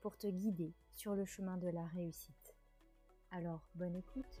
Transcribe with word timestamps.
pour 0.00 0.16
te 0.16 0.26
guider 0.26 0.74
sur 0.92 1.14
le 1.14 1.24
chemin 1.24 1.56
de 1.56 1.68
la 1.68 1.84
réussite. 1.84 2.54
Alors, 3.30 3.68
bonne 3.74 3.96
écoute 3.96 4.40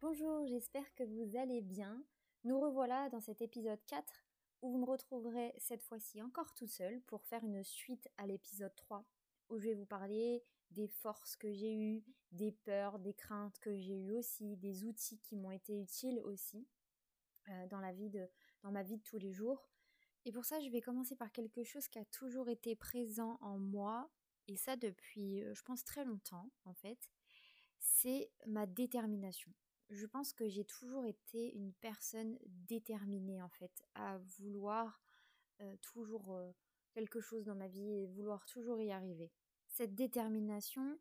Bonjour, 0.00 0.46
j'espère 0.46 0.94
que 0.94 1.04
vous 1.04 1.36
allez 1.38 1.62
bien. 1.62 2.02
Nous 2.44 2.60
revoilà 2.60 3.08
dans 3.08 3.20
cet 3.20 3.40
épisode 3.40 3.78
4 3.86 4.04
où 4.60 4.70
vous 4.70 4.78
me 4.78 4.84
retrouverez 4.84 5.54
cette 5.58 5.82
fois-ci 5.82 6.20
encore 6.20 6.52
tout 6.54 6.66
seul 6.66 7.00
pour 7.02 7.24
faire 7.24 7.44
une 7.44 7.64
suite 7.64 8.08
à 8.18 8.26
l'épisode 8.26 8.74
3 8.74 9.04
où 9.48 9.58
je 9.58 9.68
vais 9.68 9.74
vous 9.74 9.86
parler 9.86 10.44
des 10.72 10.88
forces 10.88 11.36
que 11.36 11.52
j'ai 11.52 11.74
eues, 11.74 12.04
des 12.32 12.52
peurs, 12.52 12.98
des 12.98 13.14
craintes 13.14 13.58
que 13.58 13.76
j'ai 13.76 13.96
eues 13.96 14.12
aussi, 14.12 14.56
des 14.56 14.84
outils 14.84 15.18
qui 15.18 15.36
m'ont 15.36 15.50
été 15.50 15.80
utiles 15.80 16.20
aussi 16.20 16.66
euh, 17.48 17.66
dans, 17.68 17.80
la 17.80 17.92
vie 17.92 18.10
de, 18.10 18.28
dans 18.62 18.72
ma 18.72 18.82
vie 18.82 18.96
de 18.96 19.02
tous 19.02 19.18
les 19.18 19.32
jours. 19.32 19.68
Et 20.24 20.32
pour 20.32 20.44
ça, 20.44 20.60
je 20.60 20.70
vais 20.70 20.80
commencer 20.80 21.16
par 21.16 21.32
quelque 21.32 21.64
chose 21.64 21.88
qui 21.88 21.98
a 21.98 22.04
toujours 22.06 22.48
été 22.48 22.76
présent 22.76 23.38
en 23.40 23.58
moi, 23.58 24.10
et 24.48 24.56
ça 24.56 24.76
depuis, 24.76 25.42
euh, 25.42 25.54
je 25.54 25.62
pense, 25.62 25.84
très 25.84 26.04
longtemps 26.04 26.50
en 26.64 26.74
fait, 26.74 27.10
c'est 27.78 28.30
ma 28.46 28.66
détermination 28.66 29.52
je 29.92 30.06
pense 30.06 30.32
que 30.32 30.48
j'ai 30.48 30.64
toujours 30.64 31.04
été 31.04 31.54
une 31.54 31.72
personne 31.74 32.38
déterminée 32.46 33.42
en 33.42 33.48
fait 33.50 33.84
à 33.94 34.18
vouloir 34.38 35.02
euh, 35.60 35.76
toujours 35.82 36.34
quelque 36.92 37.20
chose 37.20 37.44
dans 37.44 37.54
ma 37.54 37.68
vie 37.68 37.90
et 37.90 38.06
vouloir 38.06 38.44
toujours 38.46 38.80
y 38.80 38.90
arriver. 38.90 39.30
Cette 39.72 39.94
détermination, 39.94 40.98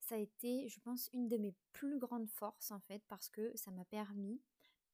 ça 0.00 0.14
a 0.14 0.18
été, 0.18 0.66
je 0.68 0.80
pense, 0.80 1.10
une 1.12 1.28
de 1.28 1.36
mes 1.36 1.54
plus 1.72 1.98
grandes 1.98 2.30
forces 2.30 2.70
en 2.70 2.80
fait 2.80 3.02
parce 3.06 3.28
que 3.28 3.54
ça 3.54 3.70
m'a 3.70 3.84
permis 3.84 4.42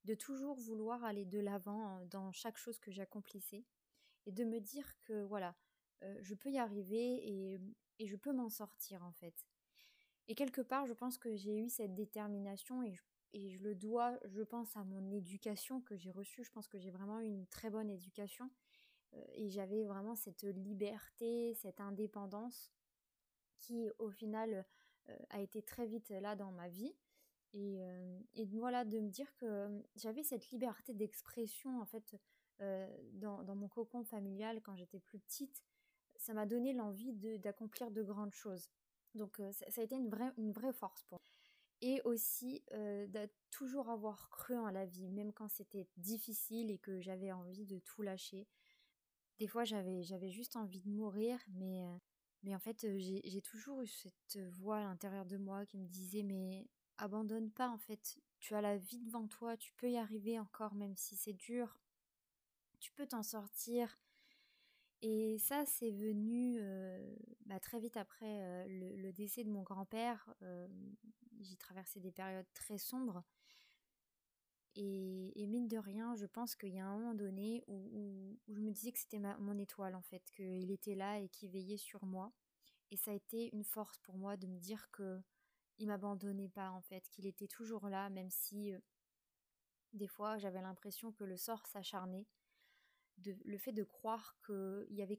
de 0.05 0.15
toujours 0.15 0.57
vouloir 0.57 1.05
aller 1.05 1.25
de 1.25 1.39
l'avant 1.39 2.05
dans 2.07 2.33
chaque 2.33 2.57
chose 2.57 2.81
que 2.81 2.91
j'accomplissais 2.91 3.65
et 4.27 4.33
de 4.33 4.45
me 4.45 4.61
dire 4.61 4.99
que 5.03 5.23
voilà, 5.23 5.55
je 6.21 6.35
peux 6.35 6.51
y 6.51 6.59
arriver 6.59 7.55
et, 7.55 7.61
et 8.01 8.07
je 8.09 8.17
peux 8.17 8.33
m'en 8.33 8.49
sortir 8.49 9.05
en 9.05 9.13
fait. 9.13 9.47
Et 10.27 10.35
quelque 10.35 10.61
part, 10.61 10.87
je 10.87 10.93
pense 10.93 11.17
que 11.17 11.37
j'ai 11.37 11.57
eu 11.57 11.69
cette 11.69 11.95
détermination 11.95 12.83
et 12.83 12.93
je 12.93 13.03
et 13.33 13.51
je 13.51 13.61
le 13.61 13.77
dois, 13.77 14.19
je 14.25 14.43
pense, 14.43 14.77
à 14.77 14.83
mon 14.83 15.09
éducation 15.13 15.81
que 15.83 15.97
j'ai 15.97 16.11
reçue. 16.11 16.43
Je 16.43 16.51
pense 16.51 16.67
que 16.67 16.79
j'ai 16.79 16.91
vraiment 16.91 17.21
eu 17.21 17.27
une 17.27 17.47
très 17.47 17.71
bonne 17.71 17.89
éducation 17.89 18.51
et 19.35 19.49
j'avais 19.51 19.85
vraiment 19.85 20.17
cette 20.17 20.43
liberté, 20.43 21.55
cette 21.55 21.81
indépendance 21.81 22.73
qui, 23.61 23.89
au 23.99 24.11
final, 24.11 24.65
euh, 25.09 25.17
a 25.31 25.41
été 25.41 25.63
très 25.63 25.87
vite 25.87 26.11
là 26.11 26.37
dans 26.37 26.53
ma 26.53 26.69
vie. 26.69 26.95
Et, 27.53 27.79
euh, 27.81 28.19
voilà, 28.53 28.85
de 28.85 29.01
me 29.01 29.09
dire 29.09 29.35
que 29.37 29.83
j'avais 29.97 30.23
cette 30.23 30.51
liberté 30.51 30.95
d'expression, 30.95 31.81
en 31.81 31.87
fait, 31.87 32.17
dans, 33.15 33.55
mon 33.55 33.69
cocon 33.69 34.05
familial 34.05 34.61
quand 34.63 34.77
j'étais 34.77 35.01
plus 35.01 35.19
petite. 35.19 35.65
Ça 36.17 36.35
m'a 36.35 36.47
donné 36.47 36.75
l'envie 36.75 37.13
d'accomplir 37.39 37.91
de, 37.91 38.03
grandes 38.03 38.35
choses. 38.35 38.71
Donc, 39.15 39.41
ça, 39.53 39.81
a 39.81 39.85
été 39.85 39.97
une 39.97 40.09
vraie, 40.09 40.33
une 40.37 40.53
vraie 40.53 40.73
force 40.73 41.03
pour 41.05 41.19
moi 41.19 41.31
et 41.83 42.01
aussi 42.05 42.63
euh, 42.73 43.07
de 43.07 43.29
toujours 43.51 43.89
avoir 43.91 44.29
cru 44.29 44.57
en 44.57 44.71
la 44.71 44.85
vie, 44.85 45.09
même 45.09 45.33
quand 45.33 45.49
c'était 45.49 45.89
difficile 45.97 46.71
et 46.71 46.79
que 46.79 47.01
j'avais 47.01 47.33
envie 47.33 47.67
de 47.67 47.79
tout 47.79 48.03
lâcher. 48.03 48.47
Des 49.39 49.47
fois, 49.47 49.65
j'avais, 49.65 50.03
j'avais 50.03 50.31
juste 50.31 50.57
envie 50.57 50.81
de 50.81 50.91
mourir, 50.91 51.39
mais, 51.55 51.83
euh, 51.83 51.97
mais 52.43 52.55
en 52.55 52.59
fait, 52.59 52.87
j'ai, 52.99 53.43
toujours 53.43 53.83
eu 53.83 53.87
cette 53.87 54.39
voix 54.53 54.79
à 54.79 54.85
l'intérieur 54.85 55.27
de 55.27 55.37
moi 55.37 55.67
qui 55.67 55.79
me 55.79 55.87
disait 55.87 56.23
Mais 56.23 56.69
abandonne 56.99 57.51
pas, 57.51 57.69
en 57.69 57.79
fait, 57.79 58.19
tu 58.39 58.55
as 58.55 58.61
la 58.61 58.77
vie 58.77 59.01
devant 59.01 59.27
toi, 59.27 59.57
tu 59.57 59.73
peux 59.75 59.91
y 59.91 59.97
arriver 59.99 60.39
encore, 60.39 60.75
même 60.75 60.97
si 60.97 61.17
c'est 61.17 61.33
dur, 61.33 61.79
tu 62.79 62.93
peux 62.93 63.07
t'en 63.07 63.23
sortir. 63.23 63.99
Et 65.03 65.39
ça, 65.39 65.65
c'est 65.67 65.91
venu 65.91 66.61
bah, 67.47 67.59
très 67.61 67.81
vite 67.81 67.97
après 67.97 68.67
le, 68.69 69.13
décès 69.13 69.45
de 69.45 69.51
mon 69.51 69.63
grand-père. 69.63 70.35
J'ai 71.41 71.57
traversé 71.57 72.01
des 72.01 72.13
périodes 72.13 72.51
très 72.55 72.79
sombres. 72.79 73.23
Et, 74.83 75.47
mine 75.47 75.69
de 75.69 75.77
rien, 75.77 76.15
je 76.15 76.25
pense 76.25 76.57
qu'il 76.57 76.73
y 76.73 76.79
a 76.79 76.87
un 76.87 76.97
moment 76.97 77.15
donné 77.15 77.63
où, 77.67 78.39
je 78.49 78.61
me 78.61 78.71
disais 78.71 78.93
que 78.93 78.99
c'était 78.99 79.19
mon 79.19 79.59
étoile, 79.59 79.95
en 79.95 80.01
fait, 80.01 80.23
qu'il 80.31 80.71
était 80.71 80.95
là 80.95 81.19
et 81.19 81.29
qu'il 81.29 81.51
veillait 81.51 81.77
sur 81.77 82.03
moi. 82.05 82.33
Et 82.91 82.97
ça 82.97 83.11
a 83.11 83.15
été 83.15 83.55
une 83.55 83.65
force 83.65 83.99
pour 83.99 84.17
moi 84.17 84.37
de 84.39 84.47
me 84.47 84.59
dire 84.59 84.91
que 84.91 85.21
il 85.79 85.87
m'abandonnait 85.87 86.49
pas, 86.49 86.71
en 86.71 86.81
fait, 86.81 87.09
qu'il 87.11 87.27
était 87.27 87.47
toujours 87.47 87.89
là, 87.89 88.09
même 88.09 88.31
si 88.31 88.73
des 89.93 90.07
fois 90.07 90.39
j'avais 90.39 90.63
l'impression 90.63 91.11
que 91.13 91.25
le 91.25 91.37
sort 91.37 91.67
s'acharnait 91.67 92.27
le 93.45 93.59
fait 93.59 93.73
de 93.73 93.83
croire 93.83 94.37
qu'il 94.47 94.95
y 94.95 95.03
avait 95.03 95.19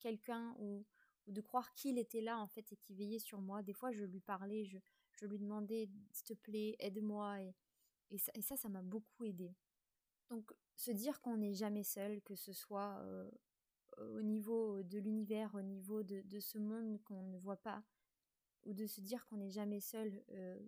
quelqu'un 0.00 0.54
ou, 0.58 0.84
de 1.26 1.40
croire 1.40 1.72
qu'il 1.74 1.98
était 1.98 2.22
là 2.22 2.38
en 2.38 2.46
fait 2.46 2.72
et 2.72 2.76
qu'il 2.76 2.96
veillait 2.96 3.18
sur 3.18 3.40
moi. 3.40 3.62
Des 3.62 3.74
fois, 3.74 3.92
je 3.92 4.04
lui 4.04 4.20
parlais, 4.20 4.64
je, 4.64 5.26
lui 5.26 5.38
demandais 5.38 5.88
s'il 6.10 6.24
te 6.24 6.32
plaît, 6.32 6.74
aide-moi 6.78 7.36
et, 8.10 8.18
ça, 8.18 8.56
ça, 8.56 8.68
m'a 8.68 8.82
beaucoup 8.82 9.24
aidé. 9.24 9.54
Donc, 10.30 10.52
se 10.76 10.90
dire 10.90 11.20
qu'on 11.20 11.36
n'est 11.36 11.54
jamais 11.54 11.84
seul, 11.84 12.20
que 12.22 12.34
ce 12.34 12.52
soit 12.52 12.98
euh, 13.00 13.30
au 13.98 14.22
niveau 14.22 14.82
de 14.82 14.98
l'univers, 14.98 15.54
au 15.54 15.62
niveau 15.62 16.02
de, 16.02 16.40
ce 16.40 16.58
monde 16.58 17.02
qu'on 17.02 17.22
ne 17.22 17.38
voit 17.38 17.60
pas, 17.60 17.82
ou 18.64 18.74
de 18.74 18.86
se 18.86 19.00
dire 19.00 19.26
qu'on 19.26 19.36
n'est 19.36 19.50
jamais 19.50 19.80
seul 19.80 20.22
euh, 20.30 20.58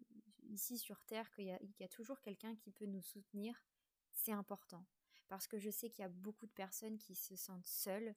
ici 0.48 0.78
sur 0.78 1.02
Terre, 1.04 1.30
qu'il 1.32 1.46
y, 1.46 1.84
a 1.84 1.88
toujours 1.88 2.20
quelqu'un 2.20 2.56
qui 2.56 2.70
peut 2.70 2.86
nous 2.86 3.02
soutenir, 3.02 3.64
c'est 4.12 4.32
important 4.32 4.84
parce 5.28 5.46
que 5.46 5.58
je 5.58 5.70
sais 5.70 5.88
qu'il 5.88 6.02
y 6.02 6.06
a 6.06 6.08
beaucoup 6.08 6.46
de 6.46 6.52
personnes 6.52 6.98
qui 6.98 7.14
se 7.14 7.36
sentent 7.36 7.66
seules, 7.66 8.16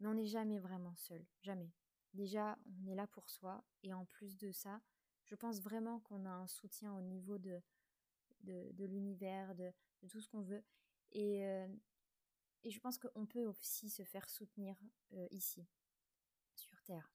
mais 0.00 0.08
on 0.08 0.14
n'est 0.14 0.26
jamais 0.26 0.58
vraiment 0.58 0.96
seul, 0.96 1.24
jamais. 1.42 1.72
Déjà, 2.12 2.58
on 2.82 2.88
est 2.88 2.96
là 2.96 3.06
pour 3.06 3.30
soi, 3.30 3.62
et 3.84 3.94
en 3.94 4.04
plus 4.04 4.36
de 4.36 4.50
ça, 4.50 4.80
je 5.26 5.36
pense 5.36 5.60
vraiment 5.60 6.00
qu'on 6.00 6.26
a 6.26 6.30
un 6.30 6.48
soutien 6.48 6.92
au 6.92 7.02
niveau 7.02 7.38
de, 7.38 7.62
de, 8.42 8.84
l'univers, 8.84 9.54
de, 9.54 9.72
tout 10.08 10.20
ce 10.20 10.28
qu'on 10.28 10.42
veut, 10.42 10.64
et, 11.12 11.44
euh, 11.44 11.66
et 12.62 12.70
je 12.70 12.80
pense 12.80 12.98
qu'on 12.98 13.26
peut 13.26 13.44
aussi 13.46 13.90
se 13.90 14.02
faire 14.04 14.28
soutenir 14.28 14.76
euh, 15.12 15.26
ici, 15.30 15.66
sur 16.54 16.82
Terre. 16.82 17.12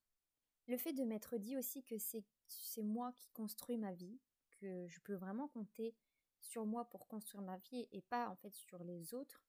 Le 0.68 0.78
fait 0.78 0.94
de 0.94 1.04
m'être 1.04 1.38
dit 1.38 1.58
aussi 1.58 1.84
que 1.84 1.98
c'est 2.00 2.84
moi 2.84 3.12
qui 3.14 3.30
construis 3.30 3.78
ma 3.78 3.94
vie, 3.94 4.20
que 4.60 4.88
je 4.88 5.00
peux 5.02 5.14
vraiment 5.14 5.48
compter 5.48 5.96
sur 6.40 6.66
moi 6.66 6.86
pour 6.90 7.08
construire 7.08 7.44
ma 7.44 7.58
vie 7.58 7.88
et 7.92 8.02
pas 8.02 8.30
en 8.30 8.36
fait 8.36 8.54
sur 8.54 8.84
les 8.84 9.14
autres, 9.14 9.44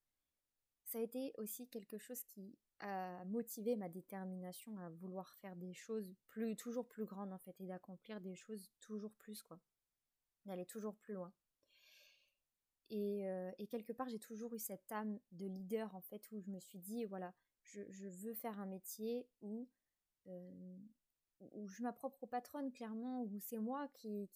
ça 0.85 0.99
a 0.99 1.01
été 1.01 1.33
aussi 1.39 1.69
quelque 1.69 1.99
chose 1.99 2.23
qui 2.25 2.57
a 2.81 3.25
motivé 3.25 3.77
ma 3.77 3.89
détermination 3.89 4.77
à 4.79 4.91
vouloir 4.91 5.35
faire 5.37 5.57
des 5.57 5.73
choses 5.73 6.15
plus 6.29 6.55
toujours 6.55 6.87
plus 6.87 7.07
grandes 7.07 7.33
en 7.33 7.39
fait 7.39 7.59
et 7.61 7.67
d'accomplir 7.67 8.21
des 8.21 8.35
choses 8.35 8.71
toujours 8.81 9.15
plus 9.15 9.43
quoi, 9.43 9.59
d'aller 10.45 10.67
toujours 10.67 10.95
plus 10.95 11.15
loin. 11.15 11.33
Et, 12.91 13.29
euh, 13.29 13.51
quelque 13.71 13.93
part 13.93 14.09
j'ai 14.09 14.19
toujours 14.19 14.55
eu 14.55 14.59
cette 14.59 14.91
âme 14.93 15.19
de 15.33 15.47
leader 15.47 15.95
en 15.95 16.01
fait 16.01 16.31
où 16.31 16.41
je 16.41 16.49
me 16.51 16.61
suis 16.61 16.79
dit 16.79 17.05
voilà 17.05 17.35
je, 17.65 18.07
veux 18.07 18.35
faire 18.35 18.61
un 18.61 18.67
métier 18.67 19.27
où 19.43 19.69
euh, 20.29 20.77
je 21.65 21.73
suis 21.73 21.83
ma 21.83 21.93
propre 21.93 22.27
patronne 22.27 22.73
clairement 22.73 23.23
où 23.23 23.41
c'est 23.41 23.59
moi 23.59 23.89
qui 23.89 24.29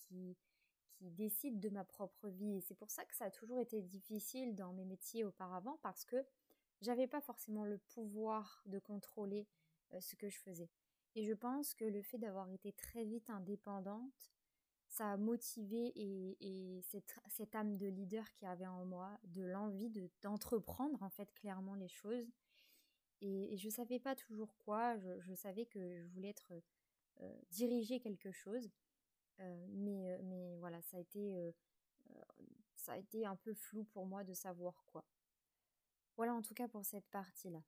décide 1.00 1.60
de 1.60 1.68
ma 1.70 1.84
propre 1.84 2.28
vie. 2.28 2.56
Et 2.56 2.60
c'est 2.60 2.74
pour 2.74 2.90
ça 2.90 3.04
que 3.04 3.14
ça 3.14 3.26
a 3.26 3.30
toujours 3.30 3.58
été 3.58 3.82
difficile 3.82 4.54
dans 4.54 4.72
mes 4.72 4.84
métiers 4.84 5.24
auparavant 5.24 5.78
parce 5.82 6.04
que 6.04 6.24
j'avais 6.80 7.06
pas 7.06 7.20
forcément 7.20 7.64
le 7.64 7.78
pouvoir 7.78 8.62
de 8.66 8.78
contrôler 8.78 9.46
euh, 9.92 10.00
ce 10.00 10.16
que 10.16 10.28
je 10.28 10.38
faisais. 10.38 10.70
Et 11.14 11.24
je 11.24 11.32
pense 11.32 11.74
que 11.74 11.84
le 11.84 12.02
fait 12.02 12.18
d'avoir 12.18 12.50
été 12.50 12.72
très 12.72 13.04
vite 13.04 13.30
indépendante, 13.30 14.30
ça 14.90 15.12
a 15.12 15.16
motivé 15.16 15.92
et, 15.94 16.82
cette, 17.28 17.54
âme 17.54 17.76
de 17.76 17.86
leader 17.86 18.30
qui 18.32 18.44
avait 18.44 18.66
en 18.66 18.84
moi, 18.84 19.18
de 19.24 19.42
l'envie 19.42 19.88
de, 19.88 20.10
d'entreprendre 20.20 21.02
en 21.02 21.08
fait 21.08 21.32
clairement 21.32 21.74
les 21.74 21.88
choses. 21.88 22.28
Et, 23.20 23.56
je 23.56 23.62
je 23.62 23.68
savais 23.70 24.00
pas 24.00 24.16
toujours 24.16 24.56
quoi, 24.58 24.98
je, 24.98 25.34
savais 25.34 25.64
que 25.64 26.02
je 26.02 26.08
voulais 26.08 26.30
être 26.30 26.52
euh, 27.20 27.38
diriger 27.50 28.00
quelque 28.00 28.32
chose. 28.32 28.68
Euh, 29.38 29.66
mais, 29.70 30.10
euh, 30.10 30.18
mais 30.24 30.56
voilà, 30.56 30.82
ça 30.82 30.96
a 30.96 31.00
été 31.00 31.54
ça 32.74 32.92
a 32.92 32.96
été 32.96 33.24
un 33.24 33.36
peu 33.36 33.54
flou 33.54 33.84
pour 33.84 34.06
moi 34.06 34.24
de 34.24 34.34
savoir 34.34 34.84
quoi. 34.86 35.04
Voilà 36.16 36.34
en 36.34 36.42
tout 36.42 36.54
cas 36.54 36.66
pour 36.66 36.84
cette 36.84 37.08
partie-là. 37.10 37.62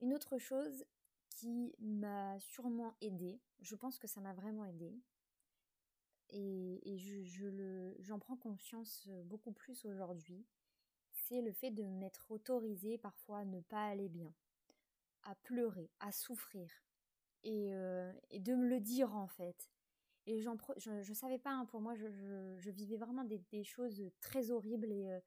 Une 0.00 0.14
autre 0.14 0.38
chose 0.38 0.84
qui 1.30 1.74
m'a 1.80 2.38
sûrement 2.38 2.94
aidé, 3.00 3.40
je 3.60 3.74
pense 3.74 3.98
que 3.98 4.06
ça 4.06 4.20
m'a 4.20 4.32
vraiment 4.34 4.64
aidé, 4.64 4.94
et, 6.30 6.98
je, 6.98 7.94
j'en 8.00 8.18
prends 8.18 8.36
conscience 8.36 9.08
beaucoup 9.24 9.52
plus 9.52 9.84
aujourd'hui, 9.84 10.44
c'est 11.12 11.40
le 11.40 11.52
fait 11.52 11.70
de 11.70 11.82
m'être 11.82 12.30
autorisé 12.30 12.98
parfois 12.98 13.38
à 13.38 13.44
ne 13.44 13.60
pas 13.60 13.86
aller 13.86 14.08
bien, 14.08 14.32
à 15.22 15.34
pleurer, 15.34 15.90
à 16.00 16.12
souffrir, 16.12 16.70
et, 17.42 17.74
euh, 17.74 18.12
de 18.32 18.54
me 18.54 18.68
le 18.68 18.80
dire 18.80 19.14
en 19.14 19.26
fait. 19.28 19.70
Et 20.26 20.40
j'en, 20.40 20.56
je 20.78 20.90
ne 20.90 21.14
savais 21.14 21.38
pas, 21.38 21.52
hein, 21.52 21.66
pour 21.66 21.80
moi, 21.80 21.94
je, 21.94 22.70
vivais 22.70 22.96
vraiment 22.96 23.24
des, 23.24 23.64
choses 23.64 24.02
très 24.20 24.50
horribles 24.50 24.90
et, 24.90 25.08
euh, 25.08 25.20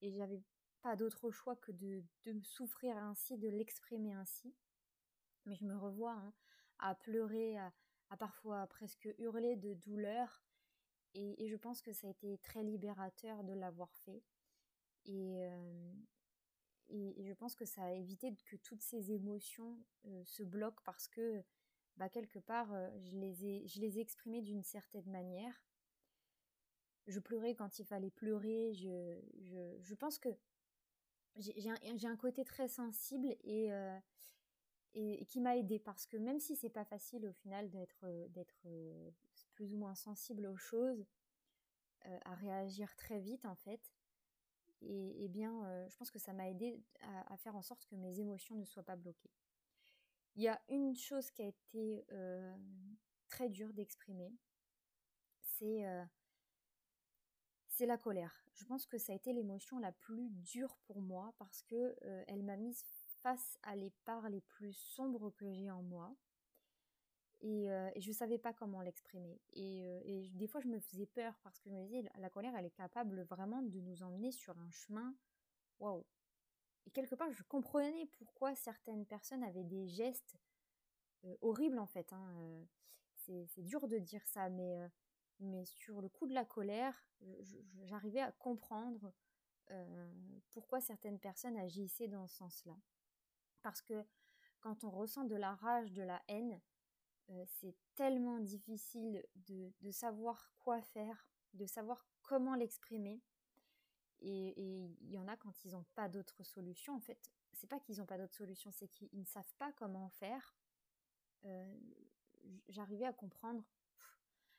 et 0.00 0.12
j'avais 0.12 0.40
pas 0.82 0.94
d'autre 0.94 1.30
choix 1.30 1.56
que 1.56 1.72
de, 1.72 2.04
de 2.24 2.40
souffrir 2.42 2.96
ainsi, 2.96 3.36
de 3.36 3.48
l'exprimer 3.48 4.12
ainsi. 4.12 4.54
Mais 5.46 5.54
je 5.56 5.64
me 5.64 5.76
revois 5.76 6.12
hein, 6.12 6.32
à 6.78 6.94
pleurer, 6.94 7.58
à, 7.58 7.72
parfois 8.18 8.66
presque 8.68 9.08
hurler 9.18 9.56
de 9.56 9.74
douleur. 9.74 10.43
Et, 11.14 11.46
je 11.48 11.56
pense 11.56 11.80
que 11.80 11.92
ça 11.92 12.08
a 12.08 12.10
été 12.10 12.38
très 12.38 12.62
libérateur 12.62 13.44
de 13.44 13.52
l'avoir 13.52 13.94
fait. 13.98 14.22
Et, 15.06 15.36
euh, 15.38 15.92
je 16.90 17.32
pense 17.32 17.54
que 17.54 17.64
ça 17.64 17.84
a 17.84 17.92
évité 17.92 18.34
que 18.46 18.56
toutes 18.56 18.82
ces 18.82 19.12
émotions 19.12 19.78
euh, 20.06 20.24
se 20.24 20.42
bloquent 20.42 20.82
parce 20.84 21.08
que 21.08 21.42
bah, 21.96 22.08
quelque 22.08 22.38
part, 22.38 22.72
euh, 22.72 22.90
je, 22.98 23.16
les 23.16 23.44
ai, 23.46 23.66
je 23.66 23.80
les 23.80 23.98
ai 23.98 24.00
exprimées 24.02 24.42
d'une 24.42 24.62
certaine 24.62 25.08
manière. 25.10 25.62
Je 27.06 27.20
pleurais 27.20 27.54
quand 27.54 27.78
il 27.78 27.84
fallait 27.84 28.10
pleurer. 28.10 28.72
Je, 28.74 29.20
je, 29.38 29.76
je 29.80 29.94
pense 29.94 30.18
que 30.18 30.30
j'ai 31.36 32.06
un, 32.06 32.16
côté 32.16 32.44
très 32.44 32.68
sensible 32.68 33.36
et, 33.42 33.70
et, 34.94 35.26
qui 35.26 35.40
m'a 35.40 35.56
aidé 35.56 35.78
parce 35.78 36.06
que 36.06 36.16
même 36.16 36.38
si 36.38 36.56
c'est 36.56 36.70
pas 36.70 36.84
facile 36.84 37.26
au 37.26 37.32
final 37.32 37.70
d'être 37.70 38.06
plus 39.54 39.74
ou 39.74 39.78
moins 39.78 39.94
sensible 39.94 40.46
aux 40.46 40.56
choses, 40.56 41.06
à 42.26 42.34
réagir 42.34 42.94
très 42.96 43.18
vite 43.18 43.46
en 43.46 43.54
fait, 43.54 43.80
et, 44.82 45.28
bien 45.28 45.88
je 45.88 45.96
pense 45.96 46.10
que 46.10 46.18
ça 46.18 46.34
m'a 46.34 46.50
aidé 46.50 46.82
à, 47.00 47.36
faire 47.38 47.56
en 47.56 47.62
sorte 47.62 47.86
que 47.86 47.94
mes 47.94 48.20
émotions 48.20 48.54
ne 48.56 48.64
soient 48.64 48.82
pas 48.82 48.96
bloquées. 48.96 49.32
Il 50.36 50.42
y 50.42 50.48
a 50.48 50.60
une 50.68 50.94
chose 50.94 51.30
qui 51.30 51.42
a 51.42 51.46
été 51.46 52.04
très 53.28 53.48
dure 53.48 53.72
d'exprimer, 53.72 54.32
c'est 55.40 55.86
c'est 57.68 57.86
la 57.86 57.98
colère. 57.98 58.44
Je 58.52 58.64
pense 58.64 58.86
que 58.86 58.98
ça 58.98 59.12
a 59.12 59.16
été 59.16 59.32
l'émotion 59.32 59.78
la 59.78 59.90
plus 59.90 60.30
dure 60.30 60.76
pour 60.86 61.00
moi 61.00 61.34
parce 61.38 61.62
que 61.62 61.96
elle 62.28 62.42
m'a 62.42 62.56
mise 62.56 62.84
face 63.22 63.58
à 63.62 63.74
les 63.74 63.90
parts 64.04 64.28
les 64.28 64.42
plus 64.42 64.74
sombres 64.74 65.30
que 65.30 65.50
j'ai 65.50 65.70
en 65.70 65.82
moi. 65.82 66.14
Et, 67.44 67.70
euh, 67.70 67.90
je 67.96 68.08
ne 68.08 68.14
savais 68.14 68.38
pas 68.38 68.54
comment 68.54 68.80
l'exprimer. 68.80 69.38
Et, 69.52 69.84
euh, 69.84 70.00
et, 70.04 70.30
des 70.30 70.46
fois, 70.46 70.62
je 70.62 70.68
me 70.68 70.80
faisais 70.80 71.04
peur 71.04 71.38
parce 71.42 71.60
que 71.60 71.68
je 71.68 71.74
me 71.74 71.84
disais, 71.84 72.02
la 72.18 72.30
colère, 72.30 72.56
elle 72.56 72.64
est 72.64 72.70
capable 72.70 73.20
vraiment 73.24 73.60
de 73.60 73.80
nous 73.80 74.02
emmener 74.02 74.32
sur 74.32 74.58
un 74.58 74.70
chemin. 74.70 75.14
Waouh! 75.78 76.06
Et 76.86 76.90
quelque 76.90 77.14
part, 77.14 77.30
je 77.32 77.42
comprenais 77.42 78.06
pourquoi 78.06 78.54
certaines 78.54 79.04
personnes 79.04 79.44
avaient 79.44 79.62
des 79.64 79.88
gestes 79.88 80.38
euh, 81.24 81.36
horribles, 81.42 81.78
en 81.78 81.86
fait. 81.86 82.10
Hein. 82.14 82.66
C'est 83.16 83.62
dur 83.62 83.88
de 83.88 83.98
dire 83.98 84.26
ça, 84.26 84.48
mais, 84.48 84.78
mais 85.40 85.66
sur 85.66 86.00
le 86.00 86.08
coup 86.08 86.26
de 86.26 86.34
la 86.34 86.44
colère, 86.44 87.06
j'arrivais 87.84 88.20
à 88.20 88.32
comprendre 88.32 89.14
pourquoi 90.50 90.82
certaines 90.82 91.18
personnes 91.18 91.56
agissaient 91.56 92.08
dans 92.08 92.26
ce 92.26 92.36
sens-là. 92.36 92.76
Parce 93.62 93.80
que 93.80 94.04
quand 94.60 94.84
on 94.84 94.90
ressent 94.90 95.24
de 95.24 95.36
la 95.36 95.54
rage, 95.54 95.90
de 95.92 96.02
la 96.02 96.22
haine, 96.28 96.60
c'est 97.46 97.74
tellement 97.94 98.38
difficile 98.38 99.24
de, 99.36 99.90
savoir 99.90 100.52
quoi 100.58 100.80
faire, 100.82 101.26
de 101.54 101.66
savoir 101.66 102.06
comment 102.22 102.54
l'exprimer. 102.54 103.22
Et 104.20 104.54
il 105.00 105.10
y 105.10 105.18
en 105.18 105.28
a 105.28 105.36
quand 105.36 105.64
ils 105.64 105.72
n'ont 105.72 105.84
pas 105.94 106.08
d'autre 106.08 106.42
solution. 106.42 106.94
En 106.94 107.00
fait, 107.00 107.30
c'est 107.52 107.66
pas 107.66 107.80
qu'ils 107.80 107.98
n'ont 107.98 108.06
pas 108.06 108.18
d'autre 108.18 108.34
solution, 108.34 108.70
c'est 108.70 108.88
qu'ils 108.88 109.08
ne 109.12 109.24
savent 109.24 109.54
pas 109.58 109.72
comment 109.72 110.08
faire. 110.10 110.54
Euh, 111.44 111.78
j'arrivais 112.68 113.06
à 113.06 113.12
comprendre. 113.12 113.64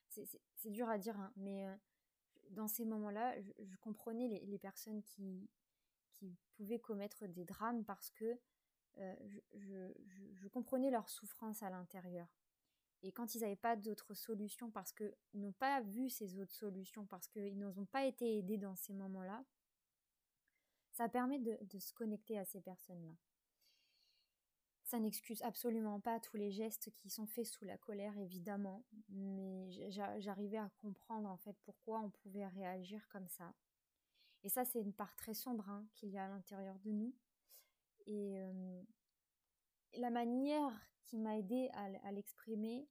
C'est 0.10 0.72
dur 0.72 0.88
à 0.88 0.98
dire, 0.98 1.20
hein, 1.20 1.34
mais 1.36 1.68
euh, 1.68 1.76
dans 2.52 2.68
ces 2.68 2.86
moments-là, 2.86 3.40
je, 3.42 3.76
comprenais 3.78 4.28
les, 4.28 4.58
personnes 4.60 5.04
qui, 5.04 5.50
pouvaient 6.56 6.80
commettre 6.80 7.28
des 7.28 7.44
drames 7.44 7.84
parce 7.84 8.10
que 8.12 8.40
euh, 8.98 9.16
je, 9.54 10.48
comprenais 10.48 10.90
leur 10.90 11.10
souffrance 11.10 11.64
à 11.64 11.70
l'intérieur. 11.70 12.28
Et 13.06 13.12
quand 13.12 13.36
ils 13.36 13.42
n'avaient 13.42 13.56
pas 13.56 13.76
d'autres 13.76 14.16
solutions, 14.16 14.72
parce 14.72 14.92
qu'ils 14.92 15.14
n'ont 15.36 15.52
pas 15.52 15.80
vu 15.82 16.10
ces 16.10 16.40
autres 16.40 16.56
solutions, 16.56 17.06
parce 17.06 17.28
qu'ils 17.28 17.58
n'ont 17.58 17.86
pas 17.86 18.04
été 18.06 18.40
aidés 18.40 18.58
dans 18.58 18.76
ces 18.76 18.94
moments-là, 18.94 19.46
ça 20.92 21.08
permet 21.08 21.38
de, 21.38 21.80
se 21.80 21.94
connecter 21.94 22.40
à 22.40 22.46
ces 22.46 22.62
personnes-là. 22.62 23.14
Ça 24.86 25.00
n'excuse 25.00 25.42
absolument 25.44 26.00
pas 26.00 26.20
tous 26.20 26.38
les 26.38 26.52
gestes 26.52 26.92
qui 26.96 27.12
sont 27.12 27.28
faits 27.28 27.46
sous 27.46 27.66
la 27.66 27.78
colère, 27.78 28.18
évidemment, 28.18 28.84
mais 29.10 29.70
j'arrivais 29.92 30.58
à 30.58 30.72
comprendre 30.82 31.30
en 31.30 31.38
fait 31.38 31.56
pourquoi 31.64 32.00
on 32.00 32.10
pouvait 32.10 32.48
réagir 32.48 33.08
comme 33.10 33.28
ça. 33.28 33.54
Et 34.44 34.50
ça, 34.50 34.66
c'est 34.66 34.82
une 34.82 34.94
part 34.94 35.16
très 35.16 35.34
sombre 35.36 35.70
hein, 35.70 35.86
qu'il 35.94 36.10
y 36.10 36.18
a 36.18 36.26
à 36.26 36.30
l'intérieur 36.30 36.80
de 36.80 36.92
nous. 36.92 37.14
Et 38.08 38.40
euh, 38.40 38.82
la 39.94 40.10
manière 40.10 40.72
qui 41.06 41.18
m'a 41.18 41.38
aidé 41.38 41.70
à, 41.74 42.12
l'exprimer, 42.12 42.88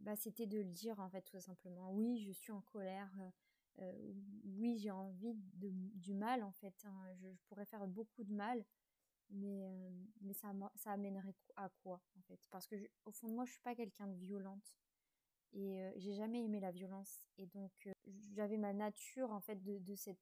bah, 0.00 0.16
c'était 0.16 0.46
de 0.46 0.58
le 0.58 0.70
dire 0.70 1.00
en 1.00 1.08
fait 1.08 1.22
tout 1.22 1.40
simplement. 1.40 1.92
Oui, 1.92 2.18
je 2.18 2.32
suis 2.32 2.52
en 2.52 2.60
colère. 2.60 3.12
Euh, 3.80 4.12
oui, 4.44 4.78
j'ai 4.78 4.90
envie 4.90 5.34
de, 5.54 5.68
du 5.70 6.14
mal 6.14 6.42
en 6.42 6.52
fait. 6.52 6.74
Hein. 6.84 7.14
Je, 7.14 7.28
pourrais 7.48 7.66
faire 7.66 7.86
beaucoup 7.86 8.24
de 8.24 8.32
mal, 8.32 8.64
mais, 9.30 9.68
mais 10.20 10.32
ça, 10.32 10.52
ça 10.76 10.92
amènerait 10.92 11.34
à 11.56 11.68
quoi 11.82 12.00
en 12.16 12.22
fait? 12.22 12.40
Parce 12.50 12.66
que 12.66 12.76
au 13.04 13.10
fond 13.10 13.28
de 13.28 13.34
moi, 13.34 13.44
je 13.44 13.52
suis 13.52 13.60
pas 13.60 13.74
quelqu'un 13.74 14.06
de 14.06 14.16
violente 14.16 14.76
et 15.52 15.92
j'ai 15.96 16.12
jamais 16.14 16.44
aimé 16.44 16.60
la 16.60 16.70
violence. 16.70 17.20
Et 17.38 17.46
donc 17.46 17.88
j'avais 18.34 18.58
ma 18.58 18.72
nature 18.72 19.30
en 19.32 19.40
fait 19.40 19.62
de, 19.62 19.94
cette 19.94 20.20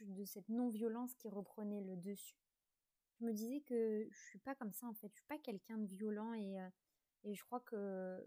de 0.00 0.24
cette 0.24 0.48
non-violence 0.48 1.14
qui 1.14 1.28
reprenait 1.28 1.82
le 1.82 1.96
dessus 1.96 2.36
je 3.20 3.24
me 3.24 3.32
disais 3.32 3.60
que 3.60 4.06
je 4.10 4.18
suis 4.28 4.38
pas 4.38 4.54
comme 4.54 4.72
ça 4.72 4.86
en 4.86 4.94
fait, 4.94 5.08
je 5.08 5.14
suis 5.14 5.26
pas 5.28 5.38
quelqu'un 5.38 5.78
de 5.78 5.86
violent 5.86 6.34
et, 6.34 6.60
euh, 6.60 6.68
et 7.24 7.34
je 7.34 7.44
crois 7.44 7.60
que 7.60 8.22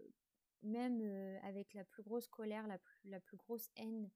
même 0.62 1.00
avec 1.42 1.74
la 1.74 1.84
plus 1.84 2.02
grosse 2.02 2.28
colère, 2.28 2.66
la 2.66 2.78
plus, 2.78 2.98
la 3.04 3.20
plus 3.20 3.36
grosse 3.36 3.70
haine, 3.76 4.10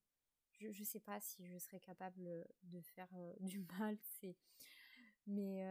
je 0.59 0.69
ne 0.69 0.85
sais 0.85 1.01
pas 1.01 1.21
si 1.21 1.47
je 1.47 1.59
serais 1.59 1.81
capable 1.81 2.47
de 2.63 2.81
faire 2.81 3.09
du 3.41 3.61
mal. 3.79 3.97
C'est... 4.03 4.37
Mais, 5.27 5.65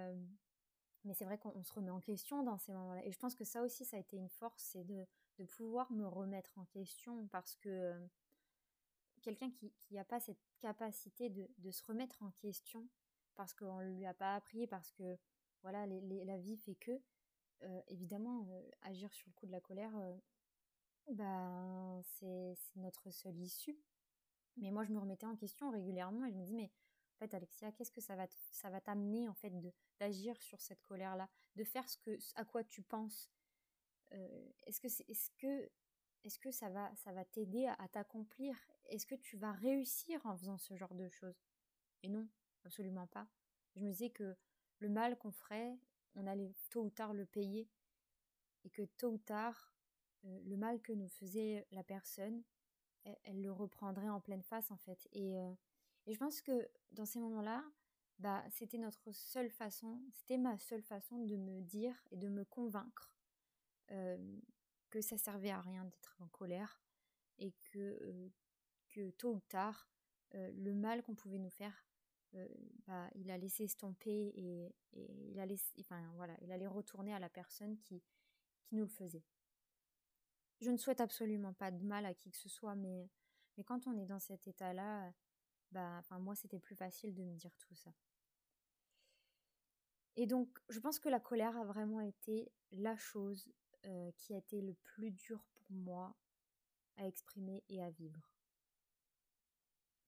mais 1.03 1.13
c'est 1.13 1.25
vrai 1.25 1.38
qu'on 1.38 1.63
se 1.63 1.74
remet 1.74 1.92
en 1.92 2.01
question 2.01 2.44
dans 2.44 2.58
ces 2.58 2.74
moments-là. 2.74 3.06
Et 3.06 3.12
je 3.12 3.20
pense 3.20 3.36
que 3.36 3.44
ça 3.44 3.62
aussi, 3.62 3.86
ça 3.86 3.98
a 3.98 4.00
été 4.00 4.18
une 4.18 4.30
force, 4.30 4.63
c'est 4.63 4.84
de, 4.84 5.06
de 5.38 5.46
pouvoir 5.46 5.92
me 5.92 6.08
remettre 6.08 6.58
en 6.58 6.65
question 6.65 7.27
parce 7.27 7.56
que 7.56 7.94
quelqu'un 9.22 9.51
qui 9.51 9.72
n'a 9.92 10.03
pas 10.03 10.20
cette 10.20 10.42
capacité 10.60 11.30
de, 11.30 11.50
de, 11.58 11.72
se 11.72 11.84
remettre 11.84 12.22
en 12.24 12.32
question, 12.32 12.88
parce 13.36 13.53
qu'on 13.53 13.80
ne 13.80 13.96
lui 13.96 14.06
a 14.06 14.13
pas 14.13 14.36
appris, 14.36 14.68
parce 14.68 14.92
que 14.92 15.18
voilà, 15.62 15.86
la 15.88 16.38
vie 16.38 16.58
fait 16.58 16.75
que, 16.75 17.01
évidemment, 17.88 18.48
agir 18.82 19.13
sur 19.13 19.30
le 19.30 19.34
coup 19.34 19.46
de 19.46 19.51
la 19.51 19.62
colère, 19.62 19.94
ben, 21.10 22.02
c'est 22.04 22.56
notre 22.76 23.10
seule 23.12 23.40
issue. 23.40 23.78
Mais 24.58 24.72
moi, 24.72 24.84
je 24.84 24.92
me 24.92 25.00
remettais 25.00 25.26
en 25.26 25.36
question 25.36 25.72
régulièrement 25.72 26.26
et 26.26 26.32
je 26.32 26.38
me 26.38 26.46
dis, 26.46 26.54
mais 26.54 26.72
en 27.16 27.20
fait, 27.20 27.34
Alexia, 27.34 27.72
qu'est-ce 27.72 27.92
que 27.92 28.02
ça 28.02 28.16
va 28.16 28.28
ça 28.52 28.70
va 28.70 28.82
t'amener 28.82 29.28
en 29.30 29.34
fait 29.34 29.54
d'agir 30.00 30.42
sur 30.42 30.62
cette 30.62 30.84
colère-là, 30.84 31.30
de 31.56 31.64
faire 31.64 31.88
ce 31.90 31.98
que 31.98 32.18
à 32.36 32.46
quoi 32.46 32.64
tu 32.64 32.82
penses? 32.84 33.32
est-ce 34.66 34.80
que 34.80 34.88
est-ce 34.88 35.32
que 35.38 35.70
est-ce 36.24 36.40
que 36.40 36.52
ça 36.52 36.70
va 36.70 36.94
ça 36.96 37.12
va 37.14 37.26
t'aider 37.26 37.68
à 37.68 37.88
t'accomplir? 37.88 38.56
Est-ce 38.86 39.06
que 39.06 39.16
tu 39.16 39.38
vas 39.38 39.52
réussir 39.52 40.26
en 40.26 40.38
faisant 40.38 40.58
ce 40.58 40.76
genre 40.76 40.94
de 40.96 41.10
choses? 41.10 41.42
Et 42.04 42.10
non, 42.10 42.28
absolument 42.66 43.08
pas. 43.08 43.28
Je 43.76 43.82
me 43.82 43.90
disais 43.90 44.10
que 44.10 44.36
le 44.80 44.90
mal 44.90 45.18
qu'on 45.18 45.32
ferait, 45.32 45.78
on 46.16 46.28
allait 46.28 46.54
tôt 46.70 46.84
ou 46.84 46.90
tard 46.90 47.14
le 47.14 47.26
payer, 47.26 47.70
et 48.66 48.70
que 48.70 48.84
tôt 48.98 49.12
ou 49.14 49.18
tard, 49.18 49.73
euh, 49.73 49.73
le 50.24 50.56
mal 50.56 50.82
que 50.82 50.94
nous 50.94 51.08
faisait 51.08 51.68
la 51.72 51.84
personne, 51.84 52.44
elle, 53.24 53.42
le 53.42 53.51
reprendrait 53.51 54.10
en 54.10 54.22
pleine 54.22 54.44
face 54.44 54.72
en 54.72 54.77
fait. 54.77 55.08
Et, 55.12 55.38
euh, 55.38 55.53
et 56.06 56.13
je 56.13 56.20
pense 56.20 56.42
que 56.42 56.70
dans 56.92 57.06
ces 57.06 57.20
moments-là, 57.20 57.63
bah, 58.20 58.44
c'était 58.51 58.77
notre 58.77 59.12
seule 59.12 59.50
façon, 59.50 60.01
c'était 60.13 60.38
ma 60.38 60.58
seule 60.58 60.84
façon 60.84 61.24
de 61.24 61.36
me 61.36 61.62
dire 61.62 61.96
et 62.12 62.18
de 62.18 62.30
me 62.30 62.46
convaincre 62.46 63.13
euh, 63.92 64.39
que 64.89 65.01
ça 65.01 65.18
servait 65.18 65.50
à 65.50 65.60
rien 65.60 65.84
d'être 65.86 66.15
en 66.20 66.27
colère 66.27 66.82
et 67.39 67.53
que, 67.72 68.32
tôt 69.18 69.34
ou 69.34 69.39
tard, 69.50 69.89
le 70.34 70.74
mal 70.74 71.01
qu'on 71.03 71.15
pouvait 71.15 71.39
nous 71.39 71.50
faire, 71.50 71.88
bah, 72.86 73.10
il 73.15 73.30
a 73.32 73.38
laissé 73.38 73.63
estomper 73.63 74.32
et, 74.36 74.75
il, 74.94 75.39
allait 75.39 76.68
retourner 76.68 77.13
à 77.13 77.20
la 77.20 77.30
personne 77.30 77.77
qui 77.80 78.03
nous 78.72 78.84
le 78.84 78.89
faisait. 78.89 79.24
Je 80.63 80.72
ne 80.72 80.77
souhaite 80.77 81.01
absolument 81.01 81.51
pas 81.51 81.72
de 81.72 81.84
mal 81.84 82.05
à 82.05 82.13
qui 82.13 82.32
que 82.32 82.38
ce 82.38 82.48
soit, 82.48 82.74
mais, 82.74 83.10
mais 83.58 83.65
quand 83.65 83.86
on 83.86 83.98
est 83.98 84.05
dans 84.05 84.22
cet 84.22 84.48
état-là, 84.48 85.12
bah, 85.72 86.01
moi, 86.22 86.36
c'était 86.36 86.58
plus 86.60 86.77
facile 86.77 87.13
de 87.13 87.22
me 87.22 87.36
dire 87.36 87.53
tout 87.58 87.75
ça. 87.75 87.93
Et 90.15 90.25
donc, 90.25 90.58
je 90.70 90.79
pense 90.79 91.00
que 91.00 91.10
la 91.10 91.20
colère 91.20 91.58
a 91.58 91.65
vraiment 91.65 92.00
été 92.00 92.50
la 92.72 92.96
chose 92.96 93.51
qui 94.15 94.34
a 94.34 94.38
été 94.38 94.62
le 94.62 94.74
plus 94.74 95.12
dur 95.12 95.43
pour 95.53 95.70
moi 95.70 96.15
à 96.96 97.08
exprimer 97.08 97.65
et 97.67 97.84
à 97.84 97.89
vivre. 97.89 98.32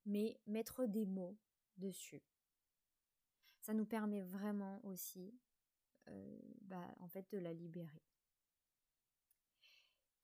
Mais 0.06 0.40
mettre 0.48 0.86
des 0.86 1.06
mots 1.06 1.38
dessus, 1.76 2.24
ça 3.60 3.74
nous 3.74 3.86
permet 3.86 4.22
vraiment 4.22 4.80
aussi, 4.86 5.38
bah, 6.62 6.96
en 7.02 7.10
fait, 7.10 7.30
de 7.32 7.40
la 7.40 7.52
libérer. 7.52 8.06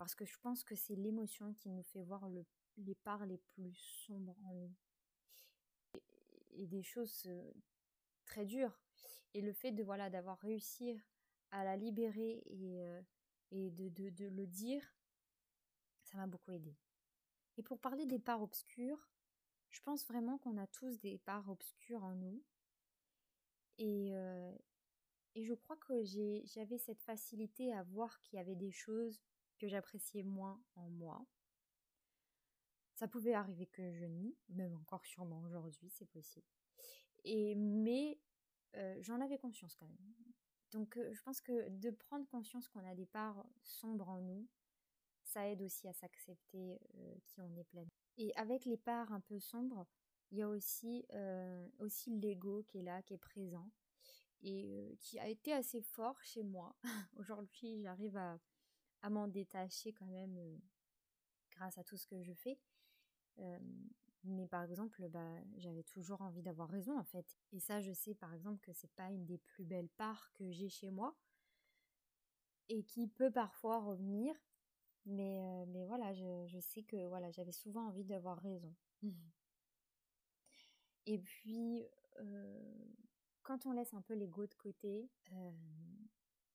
Parce 0.02 0.16
que 0.16 0.26
je 0.26 0.40
pense 0.40 0.64
que 0.64 0.74
c'est 0.74 0.96
l'émotion 0.96 1.54
qui 1.54 1.70
nous 1.70 1.84
fait 1.84 2.02
voir 2.02 2.28
les 2.28 2.96
parts 3.04 3.24
les 3.28 3.38
plus 3.38 3.76
sombres 3.76 4.36
en 4.46 4.56
nous. 4.56 4.76
Et, 6.56 6.66
des 6.66 6.82
choses 6.82 7.30
très 8.26 8.48
dures. 8.48 8.82
Et 9.36 9.42
le 9.42 9.54
fait 9.54 9.72
de 9.72 9.84
voilà 9.84 10.10
d'avoir 10.10 10.40
réussi 10.40 11.00
à 11.52 11.64
la 11.64 11.78
libérer 11.78 12.42
et, 12.48 12.82
et 13.52 13.70
de, 13.70 14.10
de, 14.10 14.26
le 14.26 14.48
dire, 14.48 14.82
ça 16.02 16.18
m'a 16.18 16.26
beaucoup 16.26 16.50
aidé. 16.50 16.76
Et 17.58 17.62
pour 17.62 17.80
parler 17.80 18.08
des 18.08 18.18
parts 18.18 18.42
obscures, 18.42 19.08
je 19.70 19.82
pense 19.82 20.08
vraiment 20.08 20.40
qu'on 20.40 20.58
a 20.58 20.66
tous 20.66 21.00
des 21.00 21.20
parts 21.20 21.48
obscures 21.48 22.04
en 22.04 22.16
nous. 22.16 22.42
Et, 23.78 24.14
et 25.36 25.44
je 25.44 25.54
crois 25.54 25.78
que 25.78 26.04
j'avais 26.04 26.80
cette 26.80 27.04
facilité 27.04 27.72
à 27.72 27.84
voir 27.84 28.20
qu'il 28.24 28.38
y 28.38 28.40
avait 28.40 28.56
des 28.56 28.72
choses 28.72 29.22
que 29.62 29.68
j'appréciais 29.68 30.24
moins 30.24 30.60
en 30.76 30.90
moi. 30.90 31.24
Ça 32.96 33.08
pouvait 33.08 33.36
arriver 33.36 33.68
que 33.68 33.92
je 33.92 34.06
nie, 34.06 34.36
même 34.50 34.76
encore 34.76 35.06
sûrement 35.06 35.42
aujourd'hui, 35.42 35.90
c'est 35.90 36.10
possible. 36.10 36.48
Et 37.24 37.54
mais 37.56 38.20
j'en 39.02 39.22
avais 39.22 39.38
conscience 39.38 39.76
quand 39.76 39.88
même. 39.88 40.14
Donc 40.72 40.98
je 41.12 41.22
pense 41.22 41.42
que 41.42 41.70
de 41.70 41.92
prendre 41.92 42.28
conscience 42.28 42.68
qu'on 42.70 42.86
a 42.86 42.96
des 42.96 43.06
parts 43.06 43.46
sombres 43.62 44.10
en 44.10 44.22
nous, 44.22 44.48
ça 45.24 45.48
aide 45.48 45.62
aussi 45.62 45.88
à 45.88 45.94
s'accepter 45.94 46.80
qui 47.28 47.42
on 47.42 47.56
est 47.56 47.66
plein. 47.66 47.86
Et 48.18 48.34
avec 48.36 48.66
les 48.66 48.78
parts 48.78 49.12
un 49.12 49.20
peu 49.20 49.40
sombres, 49.40 49.86
il 50.32 50.40
y 50.40 50.42
a 50.42 50.50
aussi, 50.50 51.06
aussi 51.78 52.18
l'ego 52.18 52.64
qui 52.64 52.80
est 52.80 52.84
là, 52.84 53.04
qui 53.04 53.14
est 53.14 53.18
présent 53.18 53.70
et 54.44 54.98
qui 55.00 55.20
a 55.20 55.28
été 55.28 55.54
assez 55.54 55.82
fort 55.82 56.20
chez 56.24 56.44
moi. 56.44 56.76
Aujourd'hui, 57.18 57.82
j'arrive 57.82 58.18
à, 58.18 58.40
à 59.02 59.10
m'en 59.10 59.28
détacher 59.28 59.94
quand 59.94 60.06
même 60.06 60.38
euh, 60.38 60.58
grâce 61.52 61.78
à 61.78 61.84
tout 61.84 61.98
ce 61.98 62.08
que 62.08 62.22
je 62.22 62.34
fais. 62.34 62.60
Euh, 63.40 63.60
mais 64.24 64.48
par 64.48 64.64
exemple, 64.64 65.08
bah, 65.10 65.34
j'avais 65.58 65.84
toujours 65.84 66.22
envie 66.22 66.44
d'avoir 66.44 66.70
raison 66.70 66.98
en 66.98 67.04
fait. 67.04 67.38
Et 67.52 67.60
ça, 67.60 67.82
je 67.82 67.92
sais 67.92 68.14
par 68.14 68.34
exemple 68.34 68.62
que 68.62 68.74
c'est 68.74 68.92
pas 68.92 69.10
une 69.10 69.26
des 69.26 69.40
plus 69.40 69.66
belles 69.66 69.90
parts 69.90 70.32
que 70.34 70.52
j'ai 70.52 70.70
chez 70.70 70.92
moi 70.92 71.16
et 72.70 72.84
qui 72.84 73.08
peut 73.08 73.32
parfois 73.32 73.80
revenir. 73.80 74.36
Mais, 75.08 75.42
euh, 75.42 75.66
mais 75.70 75.84
voilà, 75.86 76.14
je, 76.14 76.46
je, 76.46 76.60
sais 76.60 76.84
que 76.84 77.08
voilà, 77.08 77.32
j'avais 77.32 77.52
souvent 77.52 77.88
envie 77.88 78.04
d'avoir 78.04 78.38
raison. 78.38 78.76
et 81.08 81.18
puis, 81.18 81.84
quand 83.42 83.66
on 83.66 83.72
laisse 83.72 83.96
un 83.96 84.02
peu 84.04 84.14
l'ego 84.14 84.46
de 84.46 84.54
côté, 84.54 85.10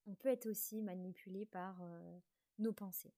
on 0.06 0.14
peut 0.14 0.28
être 0.28 0.46
aussi 0.46 0.80
manipulé 0.80 1.44
par 1.44 1.82
nos 2.58 2.72
pensées. 2.72 3.14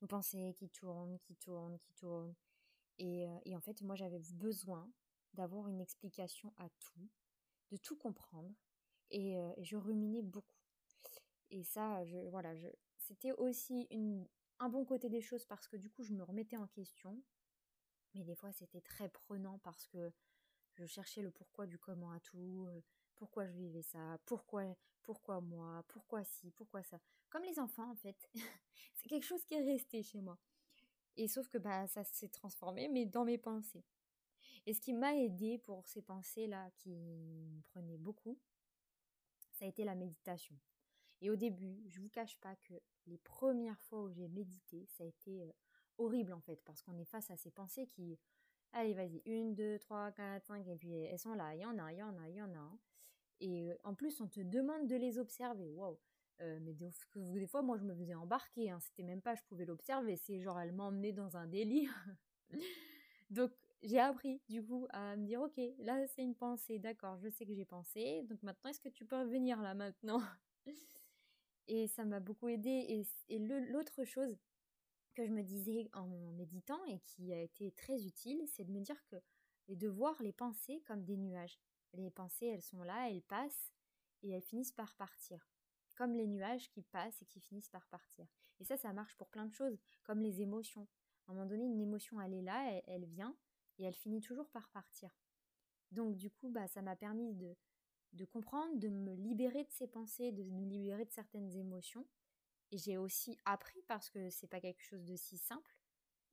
Nos 0.00 0.08
pensées 0.08 0.54
qui 0.56 0.68
tournent, 0.68 1.18
qui 1.20 1.36
tournent, 1.36 1.78
qui 1.78 1.92
tournent. 1.94 2.34
Et, 2.98 3.28
euh, 3.28 3.38
et 3.44 3.56
en 3.56 3.60
fait, 3.60 3.80
moi, 3.82 3.96
j'avais 3.96 4.20
besoin 4.34 4.90
d'avoir 5.34 5.68
une 5.68 5.80
explication 5.80 6.52
à 6.56 6.68
tout, 6.80 7.08
de 7.70 7.76
tout 7.76 7.96
comprendre. 7.96 8.52
Et, 9.10 9.38
euh, 9.38 9.52
et 9.56 9.64
je 9.64 9.76
ruminais 9.76 10.22
beaucoup. 10.22 10.56
Et 11.50 11.64
ça, 11.64 12.04
je, 12.04 12.18
voilà, 12.28 12.54
je, 12.54 12.66
c'était 12.98 13.32
aussi 13.32 13.86
une, 13.90 14.26
un 14.60 14.68
bon 14.68 14.84
côté 14.84 15.08
des 15.08 15.20
choses 15.20 15.46
parce 15.46 15.66
que 15.66 15.76
du 15.76 15.90
coup, 15.90 16.02
je 16.02 16.12
me 16.12 16.22
remettais 16.22 16.56
en 16.56 16.66
question. 16.66 17.22
Mais 18.14 18.24
des 18.24 18.34
fois, 18.34 18.52
c'était 18.52 18.80
très 18.80 19.08
prenant 19.08 19.58
parce 19.58 19.86
que 19.86 20.12
je 20.74 20.86
cherchais 20.86 21.22
le 21.22 21.30
pourquoi 21.30 21.66
du 21.66 21.78
comment 21.78 22.12
à 22.12 22.20
tout, 22.20 22.66
euh, 22.68 22.80
pourquoi 23.18 23.46
je 23.46 23.52
vivais 23.52 23.82
ça, 23.82 24.18
pourquoi, 24.24 24.64
pourquoi 25.02 25.40
moi, 25.40 25.84
pourquoi 25.88 26.24
ci, 26.24 26.50
pourquoi 26.52 26.82
ça. 26.82 26.98
Comme 27.30 27.44
les 27.44 27.58
enfants 27.58 27.90
en 27.90 27.96
fait. 27.96 28.30
c'est 28.94 29.08
quelque 29.08 29.26
chose 29.26 29.44
qui 29.44 29.54
est 29.54 29.62
resté 29.64 30.02
chez 30.02 30.20
moi. 30.20 30.38
Et 31.16 31.28
sauf 31.28 31.48
que 31.48 31.58
bah 31.58 31.86
ça 31.88 32.04
s'est 32.04 32.28
transformé, 32.28 32.88
mais 32.88 33.04
dans 33.04 33.24
mes 33.24 33.38
pensées. 33.38 33.84
Et 34.66 34.74
ce 34.74 34.80
qui 34.80 34.92
m'a 34.92 35.14
aidé 35.14 35.58
pour 35.58 35.86
ces 35.88 36.02
pensées-là 36.02 36.70
qui 36.76 36.94
me 36.94 37.60
prenaient 37.62 37.98
beaucoup, 37.98 38.38
ça 39.52 39.64
a 39.64 39.68
été 39.68 39.84
la 39.84 39.94
méditation. 39.94 40.56
Et 41.20 41.30
au 41.30 41.36
début, 41.36 41.82
je 41.88 42.00
vous 42.00 42.08
cache 42.08 42.38
pas 42.38 42.54
que 42.56 42.74
les 43.06 43.18
premières 43.18 43.80
fois 43.80 44.02
où 44.02 44.10
j'ai 44.10 44.28
médité, 44.28 44.86
ça 44.86 45.02
a 45.02 45.06
été 45.06 45.42
euh, 45.42 45.50
horrible 45.96 46.32
en 46.32 46.40
fait, 46.40 46.62
parce 46.64 46.82
qu'on 46.82 46.96
est 46.96 47.04
face 47.04 47.30
à 47.30 47.36
ces 47.36 47.50
pensées 47.50 47.88
qui, 47.88 48.18
allez 48.72 48.94
vas-y, 48.94 49.22
une, 49.24 49.54
deux, 49.54 49.78
trois, 49.78 50.12
quatre, 50.12 50.46
cinq, 50.46 50.66
et 50.68 50.76
puis 50.76 50.92
elles 50.92 51.18
sont 51.18 51.34
là, 51.34 51.54
il 51.54 51.60
y 51.60 51.66
en 51.66 51.78
a, 51.78 51.92
il 51.92 51.98
y 51.98 52.02
en 52.02 52.16
a, 52.16 52.28
il 52.28 52.36
y 52.36 52.42
en 52.42 52.54
a. 52.54 52.78
Et 53.40 53.72
en 53.84 53.94
plus, 53.94 54.20
on 54.20 54.28
te 54.28 54.40
demande 54.40 54.86
de 54.86 54.96
les 54.96 55.18
observer. 55.18 55.72
Waouh! 55.72 55.98
mais 56.60 56.72
des, 56.72 57.46
fois, 57.46 57.62
moi, 57.62 57.76
je 57.76 57.84
me 57.84 57.94
faisais 57.94 58.14
embarquer. 58.14 58.70
Hein. 58.70 58.78
C'était 58.80 59.02
même 59.02 59.20
pas, 59.20 59.34
je 59.34 59.42
pouvais 59.48 59.64
l'observer. 59.64 60.16
C'est 60.16 60.40
genre, 60.40 60.58
elle 60.60 60.72
m'emmenait 60.72 61.12
dans 61.12 61.36
un 61.36 61.46
délire. 61.46 61.92
donc, 63.30 63.50
j'ai 63.82 63.98
appris, 63.98 64.40
du 64.48 64.64
coup, 64.64 64.86
à 64.90 65.16
me 65.16 65.24
dire, 65.26 65.40
ok, 65.40 65.60
là, 65.78 66.06
c'est 66.06 66.22
une 66.22 66.34
pensée. 66.34 66.78
D'accord, 66.78 67.18
je 67.18 67.28
sais 67.28 67.46
que 67.46 67.54
j'ai 67.54 67.64
pensé. 67.64 68.22
Donc, 68.24 68.42
maintenant, 68.42 68.70
est-ce 68.70 68.80
que 68.80 68.88
tu 68.88 69.04
peux 69.04 69.18
revenir 69.18 69.60
là 69.60 69.74
maintenant? 69.74 70.20
Et 71.68 71.86
ça 71.86 72.04
m'a 72.04 72.20
beaucoup 72.20 72.48
aidé. 72.48 73.04
Et, 73.28 73.38
l'autre 73.38 74.04
chose 74.04 74.36
que 75.14 75.26
je 75.26 75.32
me 75.32 75.42
disais 75.42 75.90
en 75.92 76.06
méditant 76.32 76.82
et 76.86 77.00
qui 77.00 77.32
a 77.32 77.40
été 77.42 77.72
très 77.72 78.06
utile, 78.06 78.40
c'est 78.46 78.64
de 78.64 78.70
me 78.70 78.80
dire 78.80 79.04
que, 79.06 79.16
et 79.66 79.76
de 79.76 79.88
voir 79.88 80.20
les 80.22 80.32
pensées 80.32 80.82
comme 80.86 81.04
des 81.04 81.16
nuages. 81.16 81.58
Les 81.94 82.10
pensées, 82.10 82.46
elles 82.46 82.62
sont 82.62 82.82
là, 82.82 83.10
elles 83.10 83.22
passent 83.22 83.72
et 84.22 84.30
elles 84.30 84.42
finissent 84.42 84.72
par 84.72 84.94
partir. 84.96 85.48
Comme 85.96 86.14
les 86.14 86.26
nuages 86.26 86.70
qui 86.70 86.82
passent 86.82 87.20
et 87.22 87.26
qui 87.26 87.40
finissent 87.40 87.70
par 87.70 87.86
partir. 87.88 88.26
Et 88.60 88.64
ça, 88.64 88.76
ça 88.76 88.92
marche 88.92 89.16
pour 89.16 89.28
plein 89.28 89.46
de 89.46 89.52
choses, 89.52 89.78
comme 90.04 90.20
les 90.20 90.40
émotions. 90.40 90.86
À 91.26 91.32
un 91.32 91.34
moment 91.34 91.46
donné, 91.46 91.64
une 91.64 91.80
émotion, 91.80 92.20
elle 92.20 92.34
est 92.34 92.42
là, 92.42 92.82
elle, 92.86 93.04
vient 93.04 93.36
et 93.78 93.84
elle 93.84 93.94
finit 93.94 94.20
toujours 94.20 94.48
par 94.50 94.68
partir. 94.70 95.10
Donc 95.92 96.16
du 96.16 96.30
coup, 96.30 96.50
bah, 96.50 96.66
ça 96.68 96.82
m'a 96.82 96.96
permis 96.96 97.34
de, 97.34 98.24
comprendre, 98.26 98.78
de 98.78 98.88
me 98.88 99.14
libérer 99.14 99.64
de 99.64 99.70
ces 99.70 99.86
pensées, 99.86 100.32
de 100.32 100.44
me 100.44 100.64
libérer 100.64 101.04
de 101.04 101.12
certaines 101.12 101.54
émotions. 101.56 102.06
Et 102.70 102.78
j'ai 102.78 102.98
aussi 102.98 103.38
appris 103.44 103.82
parce 103.86 104.10
que 104.10 104.30
c'est 104.30 104.46
pas 104.46 104.60
quelque 104.60 104.82
chose 104.82 105.04
de 105.04 105.16
si 105.16 105.38
simple. 105.38 105.74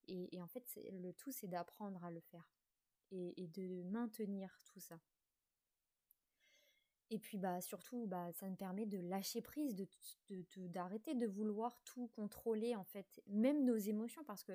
Et, 0.07 0.39
en 0.39 0.47
fait, 0.47 0.63
le 0.91 1.13
tout, 1.13 1.31
c'est 1.31 1.47
d'apprendre 1.47 2.03
à 2.03 2.11
le 2.11 2.19
faire 2.19 2.53
et, 3.09 3.41
et 3.41 3.47
de 3.47 3.81
maintenir 3.83 4.59
tout 4.63 4.79
ça. 4.79 4.99
Et 7.11 7.19
puis 7.19 7.37
bah 7.37 7.61
surtout 7.61 8.07
bah 8.07 8.31
ça 8.33 8.49
me 8.49 8.55
permet 8.55 8.85
de 8.85 8.97
lâcher 8.97 9.41
prise, 9.41 9.75
de 9.75 9.87
d'arrêter 10.67 11.13
de, 11.13 11.27
vouloir 11.27 11.79
tout 11.83 12.07
contrôler 12.15 12.75
en 12.75 12.83
fait, 12.83 13.21
même 13.27 13.63
nos 13.63 13.75
émotions 13.75 14.23
parce 14.23 14.43
que 14.43 14.53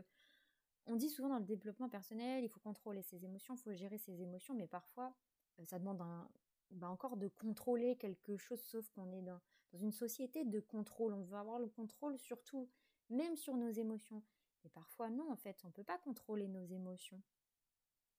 on 0.86 0.96
dit 0.96 1.08
souvent 1.08 1.28
dans 1.28 1.38
le 1.38 1.44
développement 1.44 1.88
personnel, 1.88 2.42
il 2.42 2.48
faut 2.48 2.58
contrôler 2.58 3.02
ses 3.02 3.24
émotions, 3.24 3.54
il 3.54 3.58
faut 3.58 3.72
gérer 3.72 3.98
ses 3.98 4.20
émotions, 4.20 4.54
mais 4.54 4.66
parfois 4.66 5.14
euh, 5.60 5.64
ça 5.66 5.78
demande 5.78 6.00
un, 6.02 6.28
bah 6.72 6.88
encore 6.88 7.16
de 7.16 7.28
contrôler 7.28 7.96
quelque 7.96 8.36
chose, 8.36 8.60
sauf 8.62 8.88
qu'on 8.90 9.12
est 9.12 9.22
dans, 9.22 9.40
dans 9.72 9.78
une 9.78 9.92
société 9.92 10.44
de 10.44 10.58
contrôle, 10.58 11.12
on 11.14 11.22
veut 11.22 11.36
avoir 11.36 11.60
le 11.60 11.68
contrôle 11.68 12.18
sur 12.18 12.42
tout, 12.42 12.68
même 13.10 13.36
sur 13.36 13.56
nos 13.56 13.70
émotions. 13.70 14.22
Mais 14.64 14.70
parfois 14.70 15.08
non, 15.10 15.30
en 15.30 15.36
fait, 15.36 15.60
on 15.64 15.68
ne 15.68 15.72
peut 15.72 15.84
pas 15.84 15.98
contrôler 15.98 16.48
nos 16.48 16.64
émotions. 16.64 17.22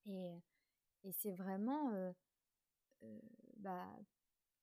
Et, 0.08 0.32
et 1.04 1.12
c'est 1.12 1.34
vraiment 1.34 1.92
euh, 1.92 2.12
euh, 3.04 3.20
bah, 3.58 3.88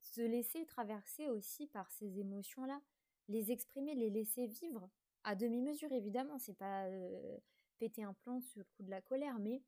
se 0.08 0.20
laisser 0.20 0.66
traverser 0.66 1.28
aussi 1.28 1.66
par 1.66 1.90
ces 1.90 2.18
émotions-là, 2.18 2.80
les 3.28 3.52
exprimer, 3.52 3.94
les 3.94 4.10
laisser 4.10 4.46
vivre, 4.46 4.88
à 5.24 5.34
demi-mesure 5.34 5.92
évidemment, 5.92 6.38
c'est 6.38 6.56
pas 6.56 6.86
euh, 6.86 7.38
péter 7.78 8.02
un 8.02 8.14
plomb 8.14 8.40
sur 8.40 8.60
le 8.60 8.64
coup 8.64 8.82
de 8.82 8.90
la 8.90 9.02
colère, 9.02 9.38
mais 9.38 9.62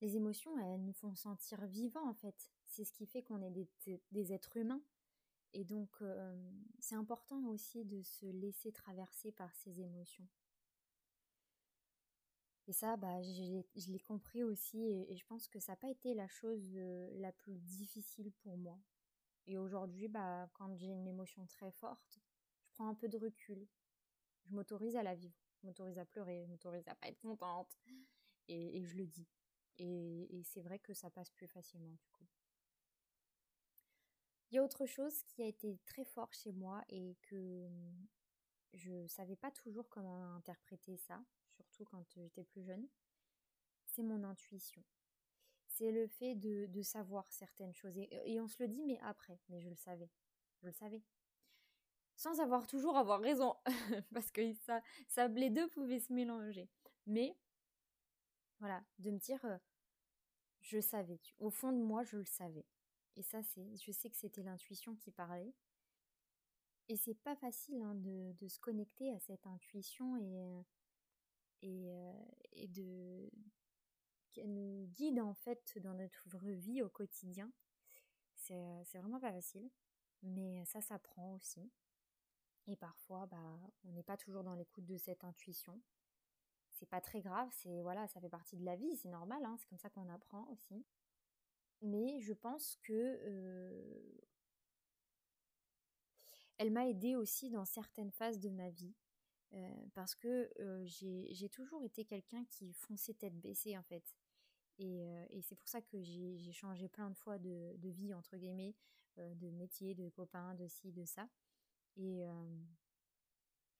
les 0.00 0.16
émotions, 0.16 0.58
elles 0.58 0.84
nous 0.84 0.92
font 0.92 1.14
sentir 1.14 1.64
vivants 1.66 2.08
en 2.08 2.14
fait. 2.14 2.50
C'est 2.66 2.84
ce 2.84 2.92
qui 2.92 3.06
fait 3.06 3.22
qu'on 3.22 3.42
est 3.42 3.50
des, 4.12 4.32
êtres 4.32 4.56
humains. 4.56 4.82
Et 5.52 5.64
donc, 5.64 5.90
euh, 6.00 6.50
c'est 6.78 6.94
important 6.94 7.44
aussi 7.48 7.84
de 7.84 8.02
se 8.02 8.26
laisser 8.26 8.72
traverser 8.72 9.32
par 9.32 9.54
ces 9.56 9.80
émotions. 9.80 10.28
Et 12.68 12.72
ça, 12.72 12.96
bah, 12.96 13.20
je 13.22 13.90
l'ai 13.90 13.98
compris 13.98 14.44
aussi 14.44 14.80
et, 14.80 15.16
je 15.16 15.26
pense 15.26 15.48
que 15.48 15.58
ça 15.58 15.72
n'a 15.72 15.76
pas 15.76 15.90
été 15.90 16.14
la 16.14 16.28
chose 16.28 16.72
euh, 16.76 17.10
la 17.18 17.32
plus 17.32 17.58
difficile 17.58 18.30
pour 18.42 18.56
moi. 18.56 18.78
Et 19.46 19.58
aujourd'hui, 19.58 20.08
bah, 20.08 20.48
quand 20.54 20.74
j'ai 20.76 20.88
une 20.88 21.06
émotion 21.06 21.46
très 21.46 21.70
forte, 21.72 22.20
je 22.62 22.70
prends 22.72 22.88
un 22.88 22.94
peu 22.94 23.08
de 23.08 23.18
recul. 23.18 23.66
Je 24.44 24.54
m'autorise 24.54 24.96
à 24.96 25.02
la 25.02 25.14
vivre, 25.14 25.38
je 25.60 25.66
m'autorise 25.66 25.98
à 25.98 26.04
pleurer, 26.04 26.42
je 26.44 26.50
m'autorise 26.50 26.86
à 26.88 26.94
pas 26.94 27.08
être 27.08 27.20
contente 27.20 27.78
et, 28.48 28.82
je 28.84 28.96
le 28.96 29.06
dis. 29.06 29.28
Et, 29.78 30.38
et 30.38 30.42
c'est 30.42 30.62
vrai 30.62 30.78
que 30.78 30.94
ça 30.94 31.10
passe 31.10 31.30
plus 31.30 31.46
facilement 31.46 31.92
du 31.92 32.06
coup. 32.12 32.26
Il 34.50 34.56
y 34.56 34.58
a 34.58 34.64
autre 34.64 34.84
chose 34.86 35.22
qui 35.28 35.42
a 35.42 35.46
été 35.46 35.78
très 35.86 36.04
fort 36.04 36.32
chez 36.32 36.50
moi 36.50 36.82
et 36.88 37.16
que 37.22 37.68
je 38.74 39.06
savais 39.06 39.36
pas 39.36 39.50
toujours 39.50 39.88
comment 39.88 40.34
interpréter 40.34 40.96
ça, 40.96 41.22
surtout 41.50 41.84
quand 41.84 42.02
j'étais 42.10 42.44
plus 42.44 42.64
jeune. 42.64 42.88
C'est 43.86 44.02
mon 44.02 44.24
intuition. 44.24 44.82
C'est 45.80 45.92
le 45.92 46.06
fait 46.08 46.34
de, 46.34 46.82
savoir 46.82 47.24
certaines 47.32 47.72
choses. 47.72 47.96
Et, 47.96 48.38
on 48.38 48.46
se 48.46 48.62
le 48.62 48.68
dit, 48.68 48.82
mais 48.82 48.98
après, 49.00 49.40
mais 49.48 49.62
je 49.62 49.70
le 49.70 49.76
savais. 49.76 50.10
Je 50.60 50.66
le 50.66 50.72
savais. 50.72 51.02
Sans 52.16 52.38
avoir 52.38 52.66
toujours 52.66 52.98
avoir 52.98 53.18
raison, 53.18 53.56
parce 54.12 54.30
que 54.30 54.52
ça, 54.52 54.82
ça, 55.08 55.28
les 55.28 55.48
deux 55.48 55.68
pouvaient 55.68 56.00
se 56.00 56.12
mélanger. 56.12 56.68
Mais, 57.06 57.34
voilà, 58.58 58.84
de 58.98 59.10
me 59.10 59.18
dire, 59.18 59.42
euh, 59.46 59.56
je 60.60 60.82
savais. 60.82 61.18
Au 61.38 61.48
fond 61.48 61.72
de 61.72 61.82
moi, 61.82 62.04
je 62.04 62.18
le 62.18 62.26
savais. 62.26 62.66
Et 63.16 63.22
ça, 63.22 63.42
c'est, 63.42 63.74
je 63.78 63.90
sais 63.90 64.10
que 64.10 64.16
c'était 64.18 64.42
l'intuition 64.42 64.94
qui 64.96 65.10
parlait. 65.10 65.54
Et 66.88 66.96
c'est 66.98 67.14
pas 67.14 67.36
facile 67.36 67.80
hein, 67.80 67.94
de, 67.94 68.34
de, 68.38 68.48
se 68.48 68.58
connecter 68.58 69.14
à 69.14 69.18
cette 69.18 69.46
intuition 69.46 70.18
et, 70.18 70.36
et, 71.62 71.90
euh, 71.90 72.12
et 72.52 72.68
de 72.68 73.30
qu'elle 74.32 74.52
nous 74.52 74.86
guide 74.94 75.20
en 75.20 75.34
fait 75.34 75.78
dans 75.78 75.94
notre 75.94 76.28
vie 76.54 76.82
au 76.82 76.88
quotidien. 76.88 77.50
C'est, 78.34 78.54
euh, 78.54 78.84
c'est 78.84 78.98
vraiment 78.98 79.20
pas 79.20 79.32
facile, 79.32 79.70
mais 80.22 80.64
ça 80.64 80.80
s'apprend 80.80 81.34
aussi. 81.34 81.70
Et 82.66 82.76
parfois, 82.76 83.26
bah, 83.26 83.60
on 83.84 83.92
n'est 83.92 84.02
pas 84.02 84.16
toujours 84.16 84.44
dans 84.44 84.54
l'écoute 84.54 84.86
de 84.86 84.96
cette 84.96 85.24
intuition. 85.24 85.80
C'est 86.70 86.88
pas 86.88 87.00
très 87.00 87.20
grave, 87.20 87.48
c'est 87.52 87.82
voilà, 87.82 88.06
ça 88.08 88.20
fait 88.20 88.28
partie 88.28 88.56
de 88.56 88.64
la 88.64 88.76
vie, 88.76 88.96
c'est 88.96 89.08
normal, 89.08 89.44
hein, 89.44 89.56
c'est 89.58 89.68
comme 89.68 89.78
ça 89.78 89.90
qu'on 89.90 90.08
apprend 90.08 90.46
aussi. 90.50 90.84
Mais 91.82 92.20
je 92.20 92.32
pense 92.32 92.76
que 92.82 92.92
euh, 92.92 94.20
elle 96.58 96.70
m'a 96.70 96.88
aidée 96.88 97.16
aussi 97.16 97.50
dans 97.50 97.64
certaines 97.64 98.12
phases 98.12 98.38
de 98.38 98.50
ma 98.50 98.70
vie. 98.70 98.94
Euh, 99.52 99.74
parce 99.94 100.14
que 100.14 100.48
j'ai 100.84 101.48
toujours 101.48 101.82
été 101.82 102.04
quelqu'un 102.04 102.44
qui 102.50 102.72
fonçait 102.72 103.14
tête 103.14 103.38
baissée 103.40 103.76
en 103.76 103.82
fait. 103.82 104.04
Et, 104.80 105.02
et 105.30 105.42
c'est 105.42 105.54
pour 105.54 105.68
ça 105.68 105.80
que 105.80 106.00
j'ai 106.02 106.52
changé 106.52 106.88
plein 106.88 107.10
de 107.10 107.16
fois 107.16 107.38
de, 107.38 107.88
vie, 107.88 108.12
entre 108.14 108.36
guillemets, 108.36 108.74
de 109.18 109.50
métier, 109.50 109.94
de 109.94 110.08
copains, 110.08 110.54
de 110.54 110.66
ci, 110.66 110.90
de 110.90 111.04
ça. 111.04 111.28
Et, 111.96 112.22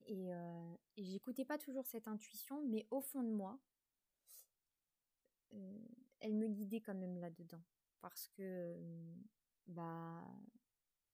et, 0.06 0.28
et 0.96 1.04
j'écoutais 1.04 1.46
pas 1.46 1.56
toujours 1.56 1.86
cette 1.86 2.06
intuition, 2.06 2.62
mais 2.68 2.86
au 2.90 3.00
fond 3.00 3.22
de 3.22 3.30
moi, 3.30 3.58
elle 6.20 6.34
me 6.34 6.48
guidait 6.48 6.80
quand 6.80 6.94
même 6.94 7.18
là-dedans 7.18 7.62
parce 8.00 8.28
que 8.28 8.76
bah 9.66 10.24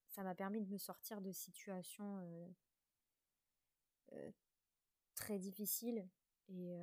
ça 0.08 0.22
m'a 0.22 0.34
permis 0.34 0.62
de 0.62 0.70
me 0.70 0.78
sortir 0.78 1.20
de 1.20 1.30
situations 1.30 2.18
euh, 2.18 2.48
euh, 4.12 4.30
très 5.14 5.38
difficiles 5.38 6.08
et, 6.48 6.74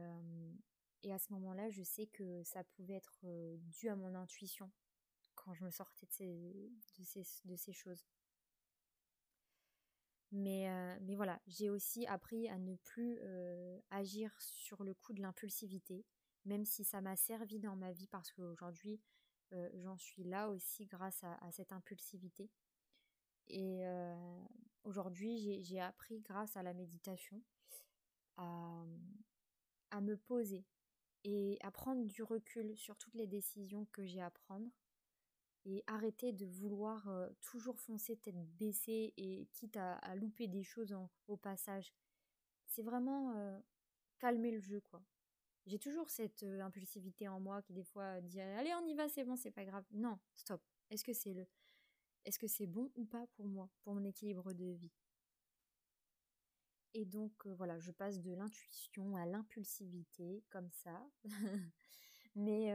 et 1.04 1.14
à 1.14 1.20
ce 1.20 1.32
moment-là 1.34 1.70
je 1.70 1.84
sais 1.84 2.08
que 2.08 2.44
ça 2.44 2.64
pouvait 2.64 2.96
être 2.96 3.26
dû 3.70 3.90
à 3.90 3.96
mon 3.96 4.16
intuition 4.16 4.72
quand 5.36 5.54
je 5.54 5.64
me 5.64 5.72
sortais 5.72 6.06
de 6.06 6.12
ces, 6.12 6.72
de 7.00 7.04
ces, 7.04 7.24
de 7.46 7.56
ces 7.56 7.74
choses. 7.74 8.06
Mais, 10.32 10.68
mais 11.02 11.16
voilà, 11.16 11.40
j'ai 11.46 11.70
aussi 11.70 12.08
appris 12.08 12.50
à 12.50 12.58
ne 12.58 12.76
plus 12.76 13.20
agir 13.92 14.36
sur 14.40 14.84
le 14.84 14.96
coup 14.96 15.14
de 15.14 15.22
l'impulsivité, 15.22 16.06
même 16.46 16.66
si 16.66 16.84
ça 16.84 17.02
m'a 17.02 17.16
servi 17.16 17.60
dans 17.60 17.76
ma 17.76 17.92
vie 17.92 18.08
parce 18.08 18.32
qu'aujourd'hui, 18.32 19.00
j'en 19.52 19.98
suis 19.98 20.24
là 20.24 20.50
aussi 20.50 20.88
grâce 20.88 21.24
à, 21.24 21.52
cette 21.52 21.72
impulsivité. 21.72 22.50
Et 23.48 23.84
aujourd'hui, 24.84 25.62
j'ai 25.64 25.80
appris 25.80 26.20
grâce 26.22 26.58
à 26.58 26.64
la 26.64 26.74
méditation 26.74 27.40
à, 28.38 28.84
me 30.02 30.18
poser 30.18 30.66
et 31.24 31.58
à 31.62 31.72
prendre 31.72 32.06
du 32.06 32.24
recul 32.24 32.76
sur 32.78 32.98
toutes 32.98 33.16
les 33.16 33.28
décisions 33.28 33.86
que 33.92 34.06
j'ai 34.06 34.22
à 34.22 34.30
prendre 34.30 34.70
et 35.66 35.84
arrêter 35.88 36.34
de 36.34 36.46
vouloir 36.46 37.08
euh, 37.08 37.30
toujours 37.42 37.80
foncer 37.80 38.18
tête 38.18 38.36
baissée 38.58 39.14
et 39.18 39.48
quitte 39.54 39.78
à, 39.78 40.16
louper 40.16 40.48
des 40.48 40.64
choses 40.64 40.96
au 41.28 41.38
passage. 41.38 41.94
C'est 42.68 42.84
vraiment 42.84 43.34
calmer 44.20 44.52
le 44.52 44.60
jeu, 44.60 44.82
quoi. 44.82 45.04
J'ai 45.66 45.80
toujours 45.80 46.10
cette 46.10 46.44
impulsivité 46.44 47.28
en 47.30 47.40
moi 47.40 47.62
qui 47.62 47.74
des 47.74 47.84
fois 47.84 48.20
dit 48.20 48.42
allez 48.42 48.74
on 48.74 48.86
y 48.86 48.94
va 48.96 49.08
c'est 49.08 49.24
bon 49.24 49.38
c'est 49.38 49.52
pas 49.52 49.64
grave. 49.64 49.86
Non 49.92 50.20
stop. 50.36 50.62
Est-ce 50.90 51.06
que 51.06 51.14
c'est 51.14 51.34
le 51.34 51.48
est-ce 52.26 52.40
que 52.40 52.48
c'est 52.48 52.68
bon 52.68 52.92
ou 52.96 53.06
pas 53.06 53.26
pour 53.36 53.46
moi 53.48 53.70
pour 53.84 53.94
mon 53.94 54.04
équilibre 54.04 54.54
de 54.54 54.66
vie? 54.66 54.92
Et 56.94 57.06
donc 57.06 57.46
voilà 57.48 57.80
je 57.80 57.92
passe 57.92 58.22
de 58.22 58.34
l'intuition 58.34 59.16
à 59.16 59.26
l'impulsivité 59.26 60.44
comme 60.50 60.70
ça. 60.72 61.06
mais 62.36 62.74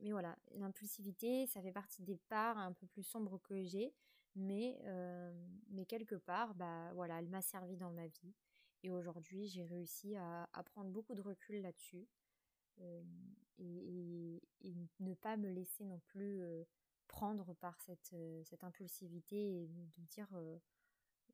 mais 0.00 0.12
voilà 0.12 0.38
l'impulsivité 0.54 1.46
ça 1.46 1.60
fait 1.60 1.72
partie 1.72 2.02
des 2.02 2.16
parts 2.28 2.58
un 2.58 2.72
peu 2.72 2.86
plus 2.86 3.02
sombres 3.02 3.40
que 3.42 3.64
j'ai 3.64 3.92
mais 4.36 4.80
mais 5.70 5.84
quelque 5.84 6.14
part 6.14 6.54
bah 6.54 6.92
voilà 6.94 7.18
elle 7.18 7.28
m'a 7.28 7.42
servi 7.42 7.76
dans 7.76 7.90
ma 7.90 8.06
vie 8.06 8.34
et 8.82 8.90
aujourd'hui, 8.90 9.46
j'ai 9.48 9.64
réussi 9.64 10.14
à, 10.16 10.48
prendre 10.64 10.90
beaucoup 10.90 11.14
de 11.14 11.20
recul 11.20 11.60
là-dessus 11.62 12.06
euh, 12.80 13.02
et, 13.58 14.40
ne 15.00 15.14
pas 15.14 15.36
me 15.36 15.50
laisser 15.50 15.84
non 15.84 16.00
plus 16.00 16.42
euh, 16.42 16.64
prendre 17.08 17.54
par 17.54 17.80
cette, 17.80 18.12
euh, 18.12 18.42
cette 18.44 18.62
impulsivité 18.62 19.62
et 19.62 19.68
de 19.68 20.04
dire 20.06 20.28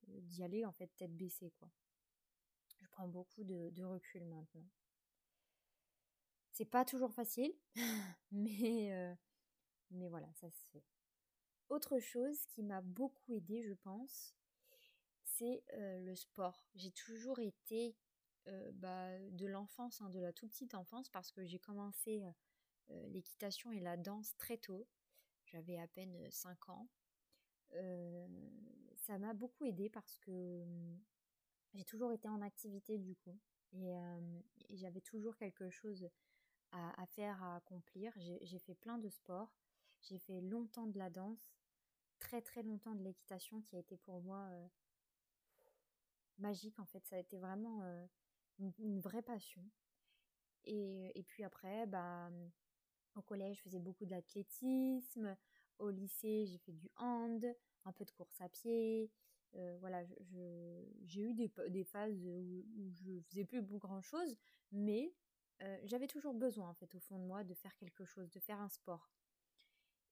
d'y 0.06 0.42
aller 0.42 0.64
en 0.64 0.72
fait 0.72 0.90
tête 0.96 1.16
baissée 1.16 1.50
quoi. 1.58 1.70
Je 2.84 2.90
prends 2.90 3.08
beaucoup 3.08 3.44
de, 3.44 3.82
recul 3.82 4.24
maintenant. 4.26 4.68
C'est 6.52 6.66
pas 6.66 6.84
toujours 6.84 7.12
facile, 7.14 7.52
mais, 8.30 9.16
mais 9.90 10.08
voilà, 10.08 10.30
ça 10.34 10.50
se 10.50 10.66
fait. 10.68 10.84
Autre 11.70 11.98
chose 11.98 12.44
qui 12.46 12.62
m'a 12.62 12.82
beaucoup 12.82 13.32
aidé, 13.32 13.62
je 13.62 13.72
pense, 13.72 14.36
c'est 15.24 15.64
le 15.72 16.14
sport. 16.14 16.66
J'ai 16.74 16.92
toujours 16.92 17.38
été 17.38 17.96
bah, 18.74 19.18
de 19.30 19.46
l'enfance, 19.46 20.02
hein, 20.02 20.10
de 20.10 20.20
la 20.20 20.34
toute 20.34 20.50
petite 20.50 20.74
enfance, 20.74 21.08
parce 21.08 21.32
que 21.32 21.42
j'ai 21.44 21.58
commencé 21.58 22.22
l'équitation 23.08 23.72
et 23.72 23.80
la 23.80 23.96
danse 23.96 24.36
très 24.36 24.58
tôt. 24.58 24.86
J'avais 25.46 25.78
à 25.78 25.88
peine 25.88 26.30
5 26.30 26.68
ans. 26.68 26.88
ça 28.96 29.18
m'a 29.18 29.32
beaucoup 29.32 29.64
aidé 29.64 29.88
parce 29.88 30.18
que 30.18 30.64
j'ai 31.74 31.84
toujours 31.84 32.12
été 32.12 32.28
en 32.28 32.40
activité 32.40 32.98
du 32.98 33.14
coup. 33.16 33.38
Et, 33.72 33.92
j'avais 34.70 35.00
toujours 35.00 35.36
quelque 35.36 35.68
chose 35.70 36.08
à, 36.72 37.06
faire, 37.06 37.42
à 37.42 37.56
accomplir. 37.56 38.12
J'ai 38.16 38.58
fait 38.58 38.74
plein 38.74 38.98
de 38.98 39.08
sports. 39.08 39.52
J'ai 40.00 40.18
fait 40.18 40.40
longtemps 40.40 40.86
de 40.86 40.98
la 40.98 41.10
danse, 41.10 41.54
très 42.18 42.42
très 42.42 42.62
longtemps 42.62 42.94
de 42.94 43.02
l'équitation 43.02 43.60
qui 43.62 43.76
a 43.76 43.78
été 43.78 43.96
pour 43.96 44.20
moi 44.20 44.48
magique 46.38 46.78
en 46.78 46.84
fait. 46.84 47.04
Ça 47.06 47.16
a 47.16 47.18
été 47.18 47.38
vraiment 47.38 47.82
une, 48.58 49.00
vraie 49.00 49.22
passion. 49.22 49.64
Et, 50.64 51.18
et, 51.18 51.22
puis 51.22 51.44
après, 51.44 51.86
bah, 51.86 52.30
au 53.16 53.22
collège, 53.22 53.58
je 53.58 53.62
faisais 53.62 53.78
beaucoup 53.78 54.06
d'athlétisme. 54.06 55.36
Au 55.78 55.90
lycée, 55.90 56.46
j'ai 56.46 56.58
fait 56.58 56.72
du 56.72 56.88
hand, 56.96 57.44
un 57.84 57.92
peu 57.92 58.04
de 58.04 58.10
course 58.12 58.40
à 58.40 58.48
pied. 58.48 59.10
Euh, 59.56 59.76
voilà, 59.80 60.02
j'ai 61.04 61.22
eu 61.22 61.34
des, 61.34 61.84
phases 61.84 62.26
où, 62.26 62.90
je 62.92 63.20
faisais 63.28 63.44
plus 63.44 63.62
grand 63.62 64.00
chose, 64.00 64.36
mais 64.72 65.12
euh, 65.62 65.78
j'avais 65.84 66.08
toujours 66.08 66.34
besoin 66.34 66.68
en 66.68 66.74
fait 66.74 66.92
au 66.94 67.00
fond 67.00 67.18
de 67.18 67.24
moi 67.24 67.44
de 67.44 67.54
faire 67.54 67.76
quelque 67.76 68.04
chose, 68.04 68.30
de 68.30 68.40
faire 68.40 68.60
un 68.60 68.68
sport. 68.68 69.12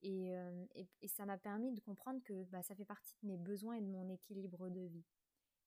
Et, 0.05 0.33
et, 0.75 0.89
et 1.01 1.07
ça 1.07 1.25
m'a 1.27 1.39
permis 1.39 1.73
de 1.73 1.79
comprendre 1.79 2.21
que 2.25 2.43
bah, 2.47 2.61
ça 2.65 2.75
fait 2.75 2.85
partie 2.85 3.15
de 3.23 3.29
mes 3.29 3.37
besoins 3.37 3.75
et 3.75 3.81
de 3.81 3.87
mon 3.87 4.09
équilibre 4.09 4.69
de 4.69 4.81
vie 4.81 5.07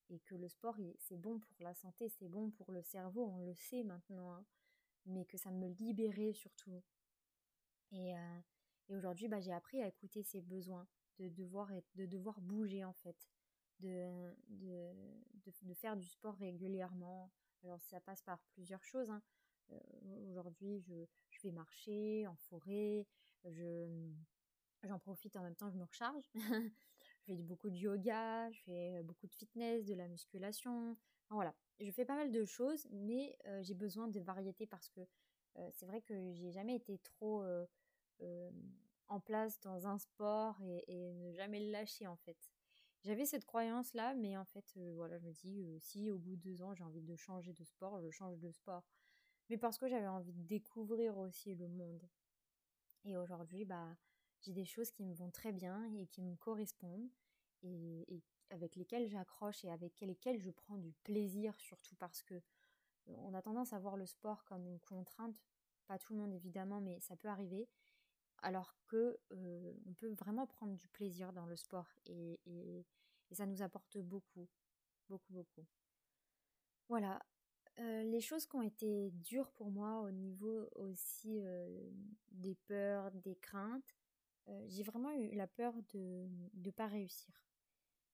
et 0.09 0.19
que 0.19 0.35
le 0.35 0.47
sport 0.47 0.75
c'est 0.97 1.17
bon 1.17 1.39
pour 1.39 1.55
la 1.59 1.73
santé, 1.73 2.09
c'est 2.09 2.27
bon 2.27 2.51
pour 2.51 2.71
le 2.71 2.81
cerveau, 2.81 3.25
on 3.25 3.39
le 3.39 3.53
sait 3.55 3.83
maintenant, 3.83 4.33
hein, 4.33 4.45
mais 5.05 5.25
que 5.25 5.37
ça 5.37 5.51
me 5.51 5.67
libérait 5.67 6.33
surtout. 6.33 6.83
Et, 7.91 8.15
euh, 8.15 8.39
et 8.89 8.95
aujourd'hui, 8.95 9.27
bah, 9.27 9.39
j'ai 9.39 9.53
appris 9.53 9.81
à 9.81 9.87
écouter 9.87 10.23
ses 10.23 10.41
besoins, 10.41 10.87
de 11.17 11.29
devoir, 11.29 11.69
de 11.95 12.05
devoir 12.05 12.39
bouger 12.41 12.83
en 12.83 12.93
fait, 12.93 13.29
de, 13.79 14.33
de, 14.47 14.93
de, 15.63 15.73
faire 15.73 15.97
du 15.97 16.07
sport 16.07 16.35
régulièrement. 16.35 17.31
Alors 17.63 17.81
ça 17.81 17.99
passe 17.99 18.21
par 18.21 18.39
plusieurs 18.53 18.83
choses, 18.83 19.09
hein. 19.09 19.21
Aujourd'hui, 20.29 20.79
je, 20.81 20.93
je, 21.31 21.41
vais 21.41 21.51
marcher 21.51 22.27
en 22.27 22.35
forêt, 22.35 23.07
je, 23.45 23.87
j'en 24.83 24.99
profite 24.99 25.35
en 25.37 25.41
même 25.41 25.55
temps, 25.55 25.71
je 25.71 25.77
me 25.77 25.83
recharge. 25.83 26.29
je 26.35 27.23
fais 27.25 27.41
beaucoup 27.41 27.71
de 27.71 27.75
yoga, 27.75 28.51
je 28.51 28.61
fais 28.61 29.03
beaucoup 29.03 29.25
de 29.25 29.33
fitness, 29.33 29.85
de 29.85 29.95
la 29.95 30.07
musculation. 30.07 30.95
voilà, 31.29 31.55
je 31.79 31.89
fais 31.91 32.05
pas 32.05 32.15
mal 32.15 32.31
de 32.31 32.45
choses, 32.45 32.87
mais 32.91 33.35
j'ai 33.61 33.73
besoin 33.73 34.07
de 34.07 34.19
variété 34.19 34.67
parce 34.67 34.87
que 34.89 35.01
c'est 35.71 35.87
vrai 35.87 36.01
que 36.01 36.31
j'ai 36.33 36.51
jamais 36.51 36.75
été 36.75 36.99
trop 36.99 37.43
en 39.07 39.19
place 39.19 39.59
dans 39.61 39.87
un 39.87 39.97
sport 39.97 40.61
et, 40.87 41.13
ne 41.13 41.31
jamais 41.31 41.59
le 41.59 41.71
lâcher 41.71 42.07
en 42.07 42.17
fait. 42.17 42.37
J'avais 43.05 43.25
cette 43.25 43.45
croyance 43.45 43.93
là, 43.93 44.15
mais 44.15 44.35
en 44.35 44.45
fait, 44.45 44.65
voilà, 44.95 45.19
je 45.19 45.27
me 45.27 45.31
dis 45.31 45.79
si 45.79 46.09
au 46.09 46.17
bout 46.17 46.35
de 46.35 46.41
deux 46.41 46.63
ans 46.63 46.73
j'ai 46.73 46.83
envie 46.83 47.03
de 47.03 47.15
changer 47.15 47.53
de 47.53 47.63
sport, 47.63 48.01
je 48.01 48.09
change 48.09 48.39
de 48.39 48.49
sport. 48.51 48.83
Mais 49.49 49.57
parce 49.57 49.77
que 49.77 49.87
j'avais 49.87 50.07
envie 50.07 50.33
de 50.33 50.41
découvrir 50.41 51.15
aussi 51.19 51.53
le 51.53 51.67
monde. 51.67 52.03
Et 53.03 53.15
aujourd'hui, 53.15 53.63
bah, 53.63 53.95
j'ai 54.41 54.53
des 54.53 54.65
choses 54.65 54.89
qui 54.89 55.03
me 55.03 55.13
vont 55.13 55.29
très 55.29 55.51
bien 55.51 55.83
et 55.93 56.07
qui 56.07 56.23
me 56.23 56.35
correspondent 56.35 57.11
et, 57.61 58.15
et 58.15 58.23
avec 58.49 58.75
lesquelles 58.75 59.07
j'accroche 59.07 59.63
et 59.63 59.69
avec 59.69 60.01
lesquelles 60.01 60.39
je 60.39 60.49
prends 60.49 60.77
du 60.77 60.91
plaisir, 61.03 61.59
surtout 61.59 61.95
parce 61.97 62.23
que 62.23 62.41
on 63.05 63.35
a 63.35 63.41
tendance 63.43 63.71
à 63.71 63.77
voir 63.77 63.97
le 63.97 64.07
sport 64.07 64.43
comme 64.45 64.65
une 64.65 64.79
contrainte. 64.79 65.39
Pas 65.85 65.99
tout 65.99 66.13
le 66.13 66.19
monde 66.19 66.33
évidemment, 66.33 66.81
mais 66.81 66.99
ça 67.01 67.15
peut 67.15 67.27
arriver 67.27 67.69
alors 68.41 68.75
que 68.87 69.17
on 69.29 69.93
peut 69.93 70.11
vraiment 70.13 70.47
prendre 70.47 70.75
du 70.75 70.87
plaisir 70.87 71.33
dans 71.33 71.45
le 71.45 71.55
sport 71.55 71.89
et, 72.05 72.85
ça 73.31 73.45
nous 73.45 73.63
apporte 73.63 73.97
beaucoup, 73.97 74.47
beaucoup, 75.09 75.33
beaucoup. 75.33 75.65
Voilà, 76.87 77.19
les 77.77 78.21
choses 78.21 78.45
qui 78.45 78.55
ont 78.55 78.61
été 78.61 79.09
dures 79.11 79.51
pour 79.51 79.71
moi 79.71 80.01
au 80.01 80.11
niveau 80.11 80.69
aussi 80.75 81.41
des 82.31 82.55
peurs, 82.67 83.11
des 83.11 83.35
craintes, 83.35 83.95
j'ai 84.67 84.83
vraiment 84.83 85.11
eu 85.11 85.31
la 85.35 85.47
peur 85.47 85.73
de 85.93 86.29
ne 86.53 86.71
pas 86.71 86.87
réussir 86.87 87.33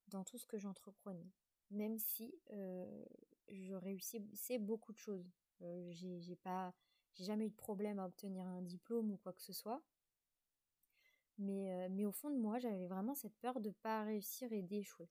dans 0.07 0.23
tout 0.23 0.37
ce 0.37 0.47
que 0.47 0.57
j'entreprenais, 0.57 1.29
même 1.69 1.97
si 1.97 2.33
je 2.49 3.73
réussissais 3.73 4.59
beaucoup 4.59 4.93
de 4.93 4.97
choses. 4.97 5.29
j'ai 5.89 6.19
j'ai 7.13 7.25
jamais 7.25 7.47
eu 7.47 7.49
de 7.49 7.55
problème 7.55 7.99
à 7.99 8.05
obtenir 8.05 8.47
un 8.47 8.61
diplôme 8.61 9.11
ou 9.11 9.17
quoi 9.17 9.33
que 9.33 9.41
ce 9.41 9.53
soit. 9.53 9.83
Mais, 11.37 11.89
mais 11.89 12.05
au 12.05 12.11
fond 12.11 12.29
de 12.29 12.37
moi, 12.37 12.59
j'avais 12.59 12.87
vraiment 12.87 13.15
cette 13.15 13.35
peur 13.37 13.59
de 13.59 13.69
ne 13.69 13.73
pas 13.73 14.03
réussir 14.03 14.51
et 14.53 14.61
d'échouer. 14.61 15.09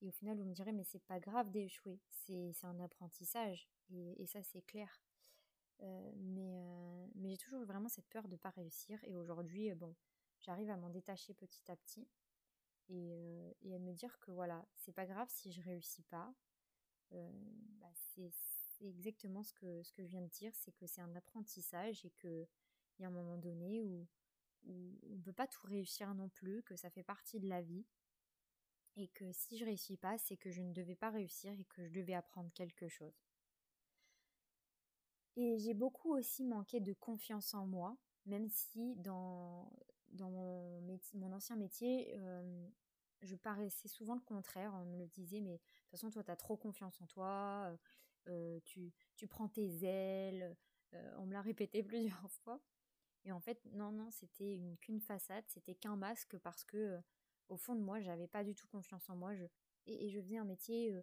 Et 0.00 0.08
au 0.08 0.12
final, 0.12 0.38
vous 0.38 0.44
me 0.44 0.54
direz, 0.54 0.72
mais 0.72 0.84
c'est 0.84 1.02
pas 1.04 1.18
grave 1.20 1.50
d'échouer, 1.50 2.00
c'est 2.10 2.52
un 2.64 2.78
apprentissage, 2.80 3.68
et, 3.90 4.22
et 4.22 4.26
ça 4.26 4.42
c'est 4.42 4.62
clair. 4.62 5.02
mais 5.80 7.10
mais 7.16 7.30
j'ai 7.30 7.36
toujours 7.36 7.62
eu 7.62 7.66
vraiment 7.66 7.88
cette 7.88 8.06
peur 8.08 8.28
de 8.28 8.34
ne 8.34 8.38
pas 8.38 8.50
réussir, 8.50 9.02
et 9.04 9.16
aujourd'hui, 9.16 9.74
bon, 9.74 9.94
j'arrive 10.40 10.70
à 10.70 10.76
m'en 10.76 10.90
détacher 10.90 11.34
petit 11.34 11.70
à 11.70 11.76
petit, 11.76 12.08
et, 12.88 13.56
et, 13.62 13.74
à 13.74 13.78
me 13.78 13.92
dire 13.92 14.18
que 14.20 14.30
voilà, 14.30 14.66
c'est 14.76 14.92
pas 14.94 15.06
grave 15.06 15.28
si 15.30 15.52
je 15.52 15.60
réussis 15.62 16.04
pas. 16.04 16.32
Bah, 17.10 17.90
c'est 17.94 18.30
exactement 18.86 19.42
ce 19.42 19.52
que, 19.54 19.82
ce 19.82 19.92
que 19.92 20.02
je 20.04 20.08
viens 20.08 20.22
de 20.22 20.28
dire, 20.28 20.54
c'est 20.54 20.72
que 20.72 20.86
c'est 20.86 21.00
un 21.00 21.14
apprentissage 21.16 22.04
et 22.04 22.10
qu'il 22.10 22.46
y 23.00 23.04
a 23.04 23.08
un 23.08 23.10
moment 23.10 23.36
donné 23.36 23.82
où 23.82 24.06
on 24.68 25.16
ne 25.16 25.22
peut 25.22 25.32
pas 25.32 25.46
tout 25.46 25.66
réussir 25.66 26.14
non 26.14 26.28
plus, 26.28 26.62
que 26.62 26.76
ça 26.76 26.90
fait 26.90 27.02
partie 27.02 27.40
de 27.40 27.48
la 27.48 27.62
vie. 27.62 27.86
Et 28.96 29.08
que 29.08 29.30
si 29.32 29.56
je 29.56 29.64
réussis 29.64 29.96
pas, 29.96 30.18
c'est 30.18 30.36
que 30.36 30.50
je 30.50 30.60
ne 30.60 30.72
devais 30.72 30.96
pas 30.96 31.10
réussir 31.10 31.52
et 31.52 31.64
que 31.64 31.84
je 31.84 31.92
devais 31.92 32.14
apprendre 32.14 32.50
quelque 32.52 32.88
chose. 32.88 33.14
Et 35.36 35.56
j'ai 35.58 35.74
beaucoup 35.74 36.16
aussi 36.16 36.44
manqué 36.44 36.80
de 36.80 36.92
confiance 36.92 37.54
en 37.54 37.64
moi, 37.64 37.96
même 38.26 38.48
si 38.48 38.96
dans, 38.96 39.70
mon, 40.18 41.32
ancien 41.32 41.54
métier, 41.54 42.12
euh, 42.18 42.68
je 43.22 43.36
paraissais 43.36 43.86
souvent 43.86 44.16
le 44.16 44.20
contraire. 44.20 44.74
On 44.74 44.84
me 44.84 44.98
le 44.98 45.06
disait, 45.06 45.40
mais 45.40 45.52
de 45.52 45.58
toute 45.58 45.90
façon, 45.92 46.10
toi, 46.10 46.24
tu 46.24 46.30
as 46.32 46.36
trop 46.36 46.56
confiance 46.56 47.00
en 47.00 47.06
toi, 47.06 47.72
euh, 48.26 48.58
tu, 48.64 48.92
tu, 49.14 49.28
prends 49.28 49.48
tes 49.48 49.84
ailes. 49.84 50.56
Euh, 50.94 51.14
on 51.18 51.26
me 51.26 51.32
l'a 51.32 51.42
répété 51.42 51.82
plusieurs 51.84 52.32
fois. 52.42 52.60
Et 53.28 53.32
en 53.32 53.40
fait, 53.40 53.62
non, 53.72 53.92
non, 53.92 54.10
c'était 54.10 54.58
qu'une 54.80 55.02
façade, 55.02 55.44
c'était 55.48 55.74
qu'un 55.74 55.96
masque 55.96 56.38
parce 56.38 56.64
que 56.64 56.78
euh, 56.78 57.00
au 57.50 57.58
fond 57.58 57.74
de 57.74 57.82
moi, 57.82 58.00
j'avais 58.00 58.26
pas 58.26 58.42
du 58.42 58.54
tout 58.54 58.66
confiance 58.68 59.10
en 59.10 59.16
moi. 59.16 59.34
Je, 59.34 59.44
et, 59.84 60.08
je 60.08 60.18
faisais 60.18 60.38
un 60.38 60.46
métier 60.46 60.94
euh, 60.94 61.02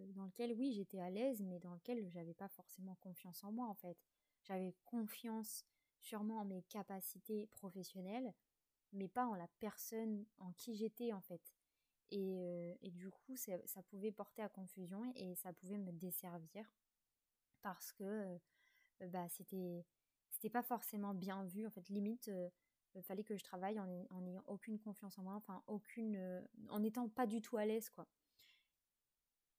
euh, 0.00 0.12
dans 0.14 0.24
lequel, 0.24 0.52
oui, 0.54 0.72
j'étais 0.72 0.98
à 0.98 1.10
l'aise, 1.10 1.40
mais 1.42 1.60
dans 1.60 1.72
lequel 1.74 2.08
j'avais 2.10 2.34
pas 2.34 2.48
forcément 2.48 2.96
confiance 2.96 3.44
en 3.44 3.52
moi, 3.52 3.68
en 3.68 3.74
fait. 3.74 3.96
J'avais 4.42 4.74
confiance 4.84 5.64
sûrement 6.00 6.40
en 6.40 6.44
mes 6.44 6.62
capacités 6.62 7.46
professionnelles, 7.46 8.34
mais 8.92 9.06
pas 9.06 9.26
en 9.26 9.36
la 9.36 9.46
personne 9.60 10.26
en 10.38 10.50
qui 10.54 10.74
j'étais, 10.74 11.12
en 11.12 11.20
fait. 11.20 11.54
Et, 12.10 12.78
et 12.82 12.90
du 12.90 13.10
coup, 13.10 13.36
ça 13.36 13.82
pouvait 13.84 14.10
porter 14.10 14.42
à 14.42 14.48
confusion 14.48 15.12
et 15.14 15.36
ça 15.36 15.52
pouvait 15.52 15.78
me 15.78 15.92
desservir 15.92 16.68
parce 17.62 17.92
que 17.92 18.40
bah, 19.00 19.28
c'était 19.28 19.84
c'était 20.40 20.50
pas 20.50 20.62
forcément 20.62 21.12
bien 21.12 21.44
vu. 21.44 21.66
En 21.66 21.70
fait, 21.70 21.86
limite, 21.90 22.28
il 22.28 22.32
euh, 22.98 23.02
fallait 23.02 23.24
que 23.24 23.36
je 23.36 23.44
travaille 23.44 23.78
en, 23.78 24.20
n'ayant 24.22 24.44
aucune 24.46 24.78
confiance 24.78 25.18
en 25.18 25.22
moi, 25.22 25.34
enfin, 25.34 25.62
aucune. 25.66 26.16
Euh, 26.16 26.40
en 26.70 26.80
n'étant 26.80 27.08
pas 27.10 27.26
du 27.26 27.42
tout 27.42 27.58
à 27.58 27.66
l'aise, 27.66 27.90
quoi. 27.90 28.08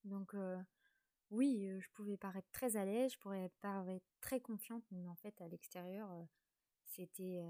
Donc, 0.03 0.33
euh, 0.33 0.59
oui, 1.29 1.69
je 1.79 1.87
pouvais 1.91 2.17
paraître 2.17 2.49
très 2.51 2.77
à 2.77 2.85
l'aise, 2.85 3.13
je 3.13 3.19
pourrais 3.19 3.49
paraître 3.61 4.05
très 4.21 4.39
confiante, 4.39 4.83
mais 4.89 5.07
en 5.07 5.15
fait, 5.15 5.39
à 5.39 5.47
l'extérieur, 5.47 6.09
c'était 6.83 7.43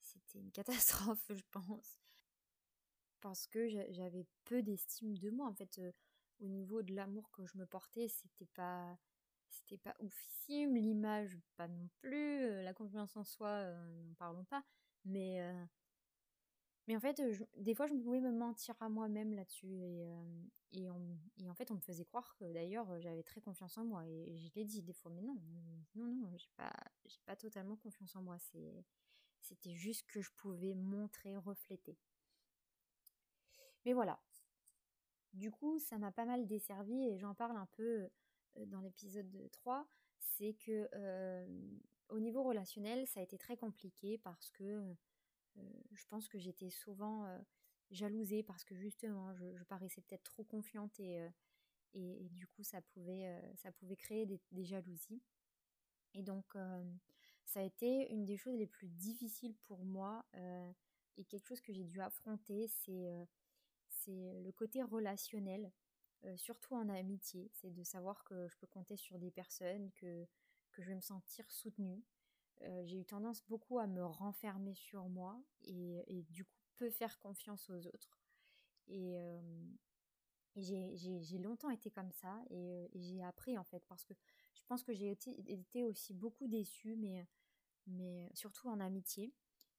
c'était 0.00 0.38
une 0.38 0.50
catastrophe, 0.52 1.26
je 1.28 1.44
pense. 1.50 1.98
Parce 3.20 3.46
que 3.46 3.68
j'avais 3.68 4.26
peu 4.44 4.62
d'estime 4.62 5.18
de 5.18 5.30
moi, 5.30 5.46
en 5.46 5.54
fait. 5.54 5.78
au 6.40 6.48
niveau 6.48 6.82
de 6.82 6.94
l'amour 6.94 7.30
que 7.32 7.44
je 7.44 7.58
me 7.58 7.66
portais, 7.66 8.08
c'était 8.08 8.48
pas 8.54 8.98
c'était 9.52 9.78
pas 9.78 9.94
oufissime, 10.00 10.76
l'image 10.76 11.38
pas 11.56 11.68
non 11.68 11.88
plus, 12.00 12.44
euh, 12.44 12.62
la 12.62 12.72
confiance 12.74 13.16
en 13.16 13.24
soi, 13.24 13.48
euh, 13.48 14.02
n'en 14.04 14.14
parlons 14.14 14.44
pas, 14.44 14.64
mais, 15.04 15.42
euh, 15.42 15.64
mais 16.88 16.96
en 16.96 17.00
fait, 17.00 17.22
des 17.58 17.74
fois 17.74 17.86
je 17.86 17.94
pouvais 17.94 18.20
me 18.20 18.32
mentir 18.32 18.74
à 18.80 18.88
moi-même 18.88 19.34
là-dessus, 19.34 19.72
et, 19.72 20.08
et, 20.72 20.88
en 20.88 21.54
fait 21.54 21.70
on 21.70 21.74
me 21.74 21.80
faisait 21.80 22.04
croire 22.04 22.34
que 22.36 22.50
d'ailleurs 22.52 23.00
j'avais 23.00 23.22
très 23.22 23.40
confiance 23.40 23.76
en 23.78 23.84
moi, 23.84 24.06
et, 24.06 24.38
je 24.38 24.50
l'ai 24.54 24.64
dit 24.64 24.82
des 24.82 24.94
fois, 24.94 25.12
mais 25.14 25.22
non, 25.22 25.38
non, 25.94 26.06
non, 26.06 26.36
j'ai 26.36 26.50
pas, 26.56 26.72
pas 27.26 27.36
totalement 27.36 27.76
confiance 27.76 28.16
en 28.16 28.22
moi, 28.22 28.38
c'était 29.40 29.74
juste 29.74 30.06
que 30.06 30.20
je 30.20 30.30
pouvais 30.36 30.74
montrer, 30.74 31.36
refléter. 31.36 31.98
Mais 33.84 33.92
voilà. 33.92 34.20
Du 35.32 35.50
coup, 35.50 35.78
ça 35.78 35.98
m'a 35.98 36.12
pas 36.12 36.26
mal 36.26 36.46
desservi 36.46 37.08
et 37.08 37.18
j'en 37.18 37.34
parle 37.34 37.56
un 37.56 37.66
peu 37.72 38.10
dans 38.66 38.80
l'épisode 38.80 39.50
3, 39.52 39.86
c'est 40.18 40.54
que 40.54 40.88
euh, 40.94 41.46
au 42.08 42.18
niveau 42.18 42.42
relationnel, 42.42 43.06
ça 43.06 43.20
a 43.20 43.22
été 43.22 43.38
très 43.38 43.56
compliqué 43.56 44.18
parce 44.18 44.50
que 44.50 44.64
euh, 44.64 45.62
je 45.92 46.06
pense 46.06 46.28
que 46.28 46.38
j'étais 46.38 46.70
souvent 46.70 47.26
jalousée 47.90 48.42
parce 48.42 48.64
que 48.64 48.74
justement, 48.74 49.32
je, 49.34 49.64
paraissais 49.64 50.00
peut-être 50.00 50.24
trop 50.24 50.44
confiante 50.44 50.98
et, 51.00 51.26
et, 51.94 52.28
du 52.30 52.46
coup, 52.46 52.62
ça 52.62 52.80
pouvait, 52.80 53.40
ça 53.56 53.70
pouvait 53.72 53.96
créer 53.96 54.26
des, 54.26 54.64
jalousies. 54.64 55.22
Et 56.14 56.22
donc, 56.22 56.54
ça 57.44 57.60
a 57.60 57.62
été 57.62 58.10
une 58.10 58.24
des 58.24 58.36
choses 58.36 58.56
les 58.56 58.66
plus 58.66 58.88
difficiles 58.88 59.54
pour 59.64 59.84
moi 59.84 60.24
et 61.16 61.24
quelque 61.24 61.46
chose 61.46 61.60
que 61.60 61.72
j'ai 61.72 61.84
dû 61.84 62.00
affronter, 62.00 62.68
c'est 62.68 63.28
le 64.08 64.50
côté 64.52 64.82
relationnel. 64.82 65.70
Euh, 66.24 66.36
surtout 66.36 66.74
en 66.74 66.88
amitié, 66.88 67.50
c'est 67.52 67.72
de 67.72 67.82
savoir 67.82 68.22
que 68.24 68.46
je 68.48 68.56
peux 68.56 68.66
compter 68.66 68.96
sur 68.96 69.18
des 69.18 69.30
personnes, 69.30 69.90
que, 69.92 70.26
que 70.70 70.82
je 70.82 70.88
vais 70.88 70.94
me 70.94 71.00
sentir 71.00 71.50
soutenue. 71.50 72.02
Euh, 72.62 72.82
j'ai 72.84 72.98
eu 73.00 73.04
tendance 73.04 73.42
beaucoup 73.48 73.78
à 73.78 73.86
me 73.86 74.04
renfermer 74.04 74.74
sur 74.74 75.08
moi 75.08 75.42
et, 75.62 76.24
du 76.30 76.44
coup 76.44 76.50
peu 76.76 76.90
faire 76.90 77.18
confiance 77.18 77.68
aux 77.70 77.86
autres. 77.86 78.20
Et, 78.88 79.16
euh, 79.16 79.40
j'ai 80.56 81.38
longtemps 81.38 81.70
été 81.70 81.90
comme 81.90 82.12
ça 82.12 82.40
et, 82.50 82.88
j'ai 82.94 83.22
appris 83.24 83.58
en 83.58 83.64
fait 83.64 83.84
parce 83.88 84.04
que 84.04 84.14
je 84.54 84.62
pense 84.66 84.82
que 84.84 84.92
j'ai 84.92 85.10
été, 85.10 85.84
aussi 85.84 86.14
beaucoup 86.14 86.46
déçue, 86.46 86.94
mais, 86.96 87.26
mais 87.86 88.30
surtout 88.34 88.68
en 88.68 88.78
amitié. 88.80 89.34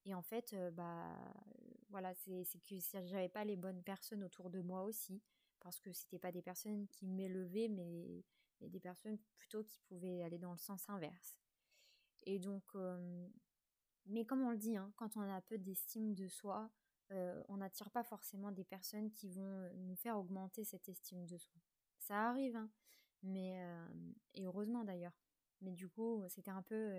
Et 0.06 0.14
en 0.14 0.22
fait, 0.22 0.54
bah 0.74 1.18
voilà, 1.90 2.14
c'est 2.16 2.46
que 2.62 3.06
j'avais 3.06 3.30
pas 3.30 3.46
les 3.46 3.56
bonnes 3.56 3.82
personnes 3.82 4.24
autour 4.24 4.50
de 4.50 4.60
moi 4.60 4.84
aussi 4.84 5.22
parce 5.64 5.80
que 5.80 5.92
c'était 5.94 6.20
pas 6.20 6.32
des 6.32 6.42
personnes 6.42 6.88
qui 6.90 7.08
m'élevaient, 7.08 7.70
mais, 7.70 8.24
des 8.62 8.80
personnes 8.80 9.18
plutôt 9.36 9.64
qui 9.64 9.80
pouvaient 9.82 10.24
aller 10.24 10.38
dans 10.38 10.52
le 10.52 10.58
sens 10.58 10.90
inverse. 10.90 11.36
Et 12.26 12.40
donc, 12.40 12.64
euh, 12.76 13.28
mais 14.06 14.26
comme 14.26 14.42
on 14.42 14.52
le 14.52 14.58
dit, 14.58 14.78
hein, 14.78 14.94
quand 14.96 15.18
on 15.18 15.22
a 15.22 15.42
peu 15.42 15.58
d'estime 15.58 16.14
de 16.14 16.28
soi, 16.28 16.72
euh, 17.12 17.44
on 17.50 17.58
n'attire 17.58 17.92
pas 17.92 18.04
forcément 18.04 18.52
des 18.52 18.64
personnes 18.64 19.12
qui 19.12 19.28
vont 19.28 19.70
nous 19.76 19.96
faire 19.98 20.18
augmenter 20.18 20.64
cette 20.64 20.88
estime 20.88 21.26
de 21.26 21.38
soi. 21.38 21.60
Ça 22.00 22.30
arrive, 22.30 22.56
hein, 22.56 22.70
mais 23.22 23.62
euh, 23.62 24.14
et 24.34 24.46
heureusement 24.46 24.86
d'ailleurs. 24.86 25.18
Mais 25.60 25.74
du 25.74 25.90
coup, 25.90 26.24
c'était 26.28 26.52
un 26.52 26.62
peu, 26.62 26.92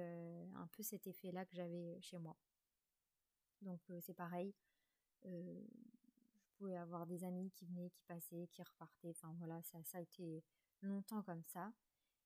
un 0.54 0.66
peu 0.68 0.82
cet 0.82 1.06
effet-là 1.06 1.44
que 1.44 1.54
j'avais 1.54 1.98
chez 2.00 2.18
moi. 2.18 2.36
Donc 3.60 3.80
c'est 4.00 4.14
pareil. 4.14 4.54
Pouvais 6.54 6.76
avoir 6.76 7.06
des 7.06 7.24
amis 7.24 7.50
qui 7.50 7.66
venaient, 7.66 7.90
qui 7.90 8.02
passaient, 8.04 8.48
qui 8.52 8.62
repartaient. 8.62 9.10
Enfin 9.10 9.34
voilà, 9.38 9.60
ça, 9.62 9.78
a 9.94 10.00
été 10.00 10.42
longtemps 10.82 11.22
comme 11.22 11.42
ça. 11.44 11.72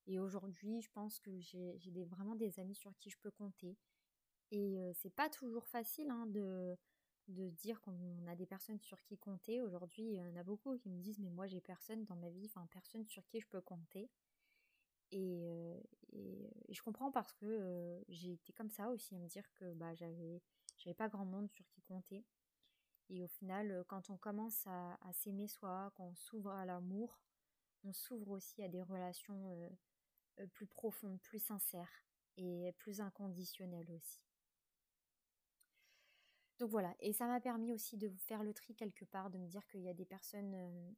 Et 0.06 0.18
aujourd'hui, 0.18 0.80
je 0.80 0.90
pense 0.90 1.20
que 1.20 1.38
j'ai 1.38 2.04
vraiment 2.04 2.34
des 2.34 2.58
amis 2.60 2.74
sur 2.74 2.96
qui 2.96 3.10
je 3.10 3.18
peux 3.18 3.30
compter. 3.30 3.76
Et 4.50 4.78
c'est 4.94 5.14
pas 5.14 5.28
toujours 5.28 5.66
facile 5.66 6.10
hein, 6.10 6.26
de, 6.26 6.76
dire 7.28 7.80
qu'on 7.82 8.26
a 8.26 8.34
des 8.34 8.46
personnes 8.46 8.80
sur 8.80 9.02
qui 9.02 9.18
compter. 9.18 9.60
Aujourd'hui, 9.60 10.04
il 10.04 10.14
y 10.14 10.22
en 10.22 10.36
a 10.36 10.42
beaucoup 10.42 10.76
qui 10.78 10.88
me 10.88 11.00
disent 11.00 11.18
mais 11.18 11.30
moi 11.30 11.46
j'ai 11.46 11.60
personne 11.60 12.04
dans 12.04 12.16
ma 12.16 12.30
vie, 12.30 12.46
enfin 12.46 12.66
personne 12.70 13.04
sur 13.06 13.26
qui 13.26 13.40
je 13.40 13.46
peux 13.48 13.60
compter. 13.60 14.10
Et, 15.10 15.42
et, 16.12 16.50
je 16.68 16.82
comprends 16.82 17.10
parce 17.10 17.32
que 17.32 18.02
j'ai 18.08 18.32
été 18.32 18.52
comme 18.52 18.70
ça 18.70 18.90
aussi 18.90 19.14
à 19.14 19.18
me 19.18 19.26
dire 19.26 19.50
que 19.54 19.72
bah, 19.74 19.94
j'avais 19.94 20.42
j'avais 20.78 20.94
pas 20.94 21.08
grand 21.08 21.24
monde 21.24 21.50
sur 21.50 21.66
qui 21.68 21.82
compter. 21.82 22.24
Et 23.10 23.22
au 23.22 23.28
final, 23.28 23.84
quand 23.88 24.10
on 24.10 24.16
commence 24.16 24.66
à, 24.66 24.98
s'aimer 25.12 25.48
soi, 25.48 25.92
qu'on 25.96 26.14
s'ouvre 26.14 26.50
à 26.50 26.66
l'amour, 26.66 27.18
on 27.84 27.92
s'ouvre 27.92 28.30
aussi 28.30 28.62
à 28.62 28.68
des 28.68 28.82
relations 28.82 29.70
plus 30.52 30.66
profondes, 30.66 31.20
plus 31.22 31.38
sincères 31.38 32.04
et 32.36 32.72
plus 32.78 33.00
inconditionnelles 33.00 33.90
aussi. 33.92 34.20
Donc 36.58 36.70
voilà, 36.70 36.94
et 36.98 37.12
ça 37.12 37.26
m'a 37.26 37.40
permis 37.40 37.72
aussi 37.72 37.96
de 37.96 38.08
faire 38.18 38.42
le 38.42 38.52
tri 38.52 38.74
quelque 38.74 39.04
part, 39.04 39.30
de 39.30 39.38
me 39.38 39.46
dire 39.46 39.64
qu'il 39.68 39.80
y 39.80 39.88
a 39.88 39.94
des 39.94 40.04
personnes 40.04 40.94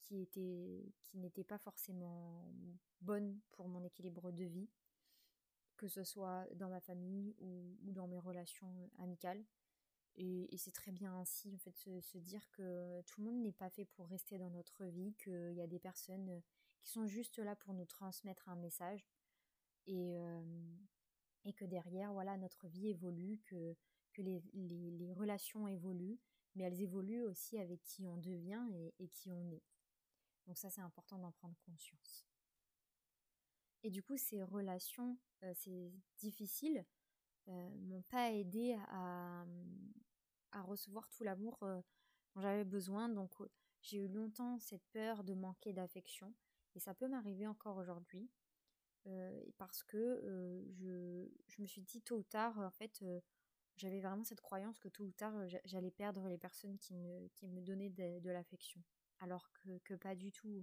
qui 0.00 0.22
étaient 0.22 0.92
qui 1.02 1.18
n'étaient 1.18 1.44
pas 1.44 1.58
forcément 1.58 2.52
bonnes 3.00 3.40
pour 3.50 3.68
mon 3.68 3.82
équilibre 3.82 4.30
de 4.30 4.44
vie, 4.44 4.68
que 5.76 5.88
ce 5.88 6.04
soit 6.04 6.46
dans 6.54 6.68
ma 6.68 6.80
famille 6.80 7.34
ou, 7.40 7.76
dans 7.92 8.06
mes 8.06 8.20
relations 8.20 8.90
amicales. 8.98 9.44
Et, 10.16 10.56
c'est 10.58 10.72
très 10.72 10.92
bien 10.92 11.14
ainsi, 11.18 11.52
en 11.54 11.58
fait, 11.58 11.76
se, 11.76 12.18
dire 12.18 12.48
que 12.50 13.00
tout 13.02 13.20
le 13.22 13.26
monde 13.26 13.42
n'est 13.42 13.52
pas 13.52 13.70
fait 13.70 13.86
pour 13.86 14.08
rester 14.08 14.38
dans 14.38 14.50
notre 14.50 14.84
vie, 14.84 15.14
qu'il 15.14 15.54
y 15.54 15.62
a 15.62 15.66
des 15.66 15.78
personnes 15.78 16.42
qui 16.82 16.90
sont 16.90 17.06
juste 17.06 17.38
là 17.38 17.56
pour 17.56 17.72
nous 17.72 17.86
transmettre 17.86 18.48
un 18.48 18.56
message 18.56 19.06
et, 19.86 20.18
et 21.44 21.52
que 21.54 21.64
derrière, 21.64 22.12
voilà, 22.12 22.36
notre 22.36 22.68
vie 22.68 22.88
évolue, 22.88 23.40
que 23.46 23.74
que 24.12 24.22
les, 24.22 24.42
les, 24.52 25.12
relations 25.12 25.66
évoluent, 25.68 26.18
mais 26.54 26.64
elles 26.64 26.82
évoluent 26.82 27.22
aussi 27.22 27.58
avec 27.58 27.82
qui 27.82 28.06
on 28.06 28.16
devient 28.16 28.64
et, 28.98 29.08
qui 29.08 29.30
on 29.30 29.50
est. 29.50 29.62
Donc 30.46 30.58
ça, 30.58 30.70
c'est 30.70 30.80
important 30.80 31.18
d'en 31.18 31.32
prendre 31.32 31.56
conscience. 31.64 32.26
Et 33.82 33.90
du 33.90 34.02
coup, 34.02 34.16
ces 34.16 34.42
relations, 34.42 35.18
euh, 35.42 35.52
c'est 35.56 35.92
difficile, 36.18 36.84
euh, 37.48 38.00
pas 38.08 38.30
aidé 38.30 38.76
à, 38.88 39.44
à 40.52 40.62
recevoir 40.62 41.08
tout 41.08 41.24
l'amour 41.24 41.58
euh, 41.62 41.80
dont 42.34 42.40
j'avais 42.40 42.64
besoin. 42.64 43.08
Donc 43.08 43.32
j'ai 43.80 43.98
eu 43.98 44.08
longtemps 44.08 44.58
cette 44.58 44.86
peur 44.92 45.24
de 45.24 45.34
manquer 45.34 45.72
d'affection, 45.72 46.34
et 46.74 46.80
ça 46.80 46.94
peut 46.94 47.08
m'arriver 47.08 47.46
encore 47.46 47.76
aujourd'hui. 47.76 48.30
parce 49.58 49.82
que 49.82 50.22
je, 50.70 51.28
je, 51.48 51.60
me 51.60 51.66
suis 51.66 51.82
dit 51.82 52.00
tôt 52.02 52.18
ou 52.18 52.22
tard, 52.22 52.58
en 52.58 52.70
fait, 52.70 53.02
j'avais 53.76 54.00
vraiment 54.00 54.24
cette 54.24 54.40
croyance 54.40 54.78
que 54.78 54.88
tôt 54.88 55.04
ou 55.04 55.12
tard, 55.12 55.34
j'allais 55.64 55.90
perdre 55.90 56.28
les 56.28 56.38
personnes 56.38 56.78
qui 56.78 56.94
me, 56.94 57.60
donnaient 57.62 57.90
de, 57.90 58.30
l'affection. 58.30 58.82
Alors 59.20 59.50
que, 59.52 59.78
que, 59.78 59.94
pas 59.94 60.14
du 60.14 60.32
tout. 60.32 60.62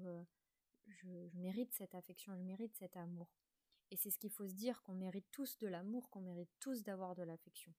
je, 0.88 1.08
mérite 1.34 1.74
cette 1.74 1.96
affection, 1.96 2.36
je 2.36 2.42
mérite 2.44 2.76
cet 2.76 2.98
amour. 2.98 3.30
Et 3.92 3.98
c'est 3.98 4.12
ce 4.12 4.20
qu'il 4.20 4.32
faut 4.32 4.48
se 4.48 4.54
dire, 4.54 4.82
qu'on 4.84 4.94
mérite 4.94 5.26
tous 5.32 5.58
de 5.58 5.68
l'amour, 5.68 6.10
qu'on 6.10 6.22
mérite 6.22 6.52
tous 6.60 6.84
d'avoir 6.84 7.16
de 7.16 7.24
l'affection. 7.24 7.74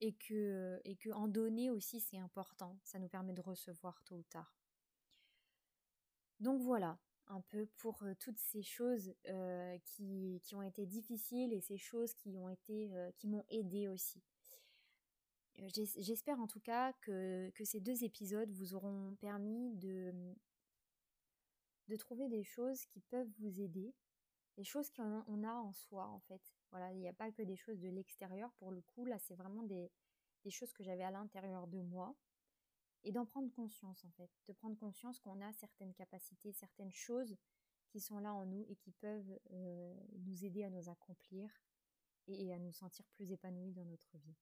Et 0.00 0.12
que, 0.12 0.80
et 0.84 0.96
que 0.96 1.10
en 1.10 1.28
donner 1.28 1.70
aussi, 1.70 2.00
c'est 2.00 2.18
important. 2.18 2.78
Ça 2.82 2.98
nous 2.98 3.08
permet 3.08 3.32
de 3.32 3.40
recevoir 3.40 4.02
tôt 4.04 4.16
ou 4.16 4.22
tard. 4.24 4.54
Donc 6.40 6.60
voilà, 6.60 6.98
un 7.28 7.40
peu 7.40 7.66
pour 7.78 8.04
toutes 8.18 8.38
ces 8.38 8.62
choses 8.62 9.14
qui, 9.84 10.40
qui, 10.42 10.54
ont 10.54 10.62
été 10.62 10.84
difficiles 10.84 11.52
et 11.52 11.60
ces 11.60 11.78
choses 11.78 12.12
qui 12.14 12.36
ont 12.36 12.48
été 12.50 12.90
qui 13.16 13.28
m'ont 13.28 13.44
aidé 13.48 13.88
aussi. 13.88 14.20
J'espère 15.56 16.40
en 16.40 16.48
tout 16.48 16.60
cas 16.60 16.92
que, 17.00 17.50
que, 17.50 17.64
ces 17.64 17.80
deux 17.80 18.02
épisodes 18.02 18.50
vous 18.50 18.74
auront 18.74 19.14
permis 19.20 19.72
de, 19.76 20.12
de 21.88 21.96
trouver 21.96 22.28
des 22.28 22.42
choses 22.42 22.84
qui 22.86 23.00
peuvent 23.00 23.30
vous 23.38 23.60
aider, 23.60 23.94
des 24.56 24.64
choses 24.64 24.90
qu'on 24.90 25.44
a 25.44 25.54
en 25.54 25.72
soi 25.72 26.06
en 26.06 26.20
fait. 26.20 26.42
Il 26.92 26.98
n'y 26.98 27.08
a 27.08 27.12
pas 27.12 27.30
que 27.30 27.42
des 27.42 27.56
choses 27.56 27.80
de 27.80 27.88
l'extérieur 27.88 28.52
pour 28.54 28.70
le 28.72 28.80
coup, 28.80 29.04
là 29.04 29.18
c'est 29.18 29.34
vraiment 29.34 29.62
des, 29.62 29.90
choses 30.50 30.72
que 30.72 30.82
j'avais 30.82 31.04
à 31.04 31.10
l'intérieur 31.10 31.66
de 31.66 31.80
moi 31.80 32.14
et 33.02 33.12
d'en 33.12 33.24
prendre 33.24 33.50
conscience 33.52 34.04
en 34.04 34.10
fait, 34.10 34.30
de 34.46 34.52
prendre 34.52 34.76
conscience 34.76 35.20
qu'on 35.20 35.40
a 35.40 35.52
certaines 35.52 35.94
capacités, 35.94 36.52
certaines 36.52 36.92
choses 36.92 37.36
qui 37.88 38.00
sont 38.00 38.18
là 38.18 38.34
en 38.34 38.44
nous 38.44 38.66
et 38.68 38.76
qui 38.76 38.92
peuvent 38.92 39.38
euh, 39.52 39.94
nous 40.18 40.44
aider 40.44 40.64
à 40.64 40.70
nous 40.70 40.88
accomplir 40.88 41.50
et, 42.26 42.52
à 42.52 42.58
nous 42.58 42.72
sentir 42.72 43.06
plus 43.14 43.30
épanouis 43.30 43.72
dans 43.72 43.84
notre 43.84 44.18
vie. 44.18 44.36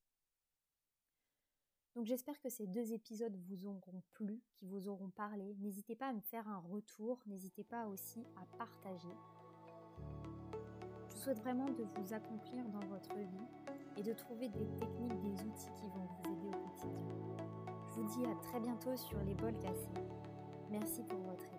Donc 1.95 2.07
j'espère 2.07 2.41
que 2.41 2.49
ces 2.49 2.67
deux 2.67 2.93
épisodes 2.93 3.37
vous 3.37 3.67
auront 3.67 4.03
plu, 4.13 4.43
qui 4.55 4.67
vous 4.67 4.89
auront 4.89 5.11
parlé. 5.11 5.55
N'hésitez 5.57 5.95
pas 5.95 6.09
à 6.09 6.13
me 6.13 6.23
faire 6.23 6.49
un 6.49 6.59
retour, 6.59 7.21
n'hésitez 7.27 7.65
pas 7.65 7.87
aussi 7.87 8.25
à 8.37 8.47
partager. 8.57 9.15
Je 11.23 11.27
souhaite 11.27 11.43
vraiment 11.45 11.67
de 11.67 11.85
vous 11.95 12.13
accomplir 12.13 12.65
dans 12.71 12.85
votre 12.89 13.15
vie 13.15 13.47
et 13.97 14.03
de 14.03 14.13
trouver 14.13 14.49
des 14.49 14.67
techniques, 14.81 15.21
des 15.21 15.45
outils 15.45 15.71
qui 15.77 15.87
vont 15.91 16.05
vous 16.05 16.33
aider 16.33 16.49
au 16.49 16.69
quotidien. 16.69 17.15
Je 17.87 18.01
vous 18.01 18.09
dis 18.09 18.27
à 18.27 18.35
très 18.43 18.59
bientôt 18.59 18.97
sur 18.97 19.23
les 19.23 19.35
bols 19.37 19.57
cassés. 19.61 20.03
Merci 20.69 21.05
pour 21.05 21.21
votre 21.21 21.52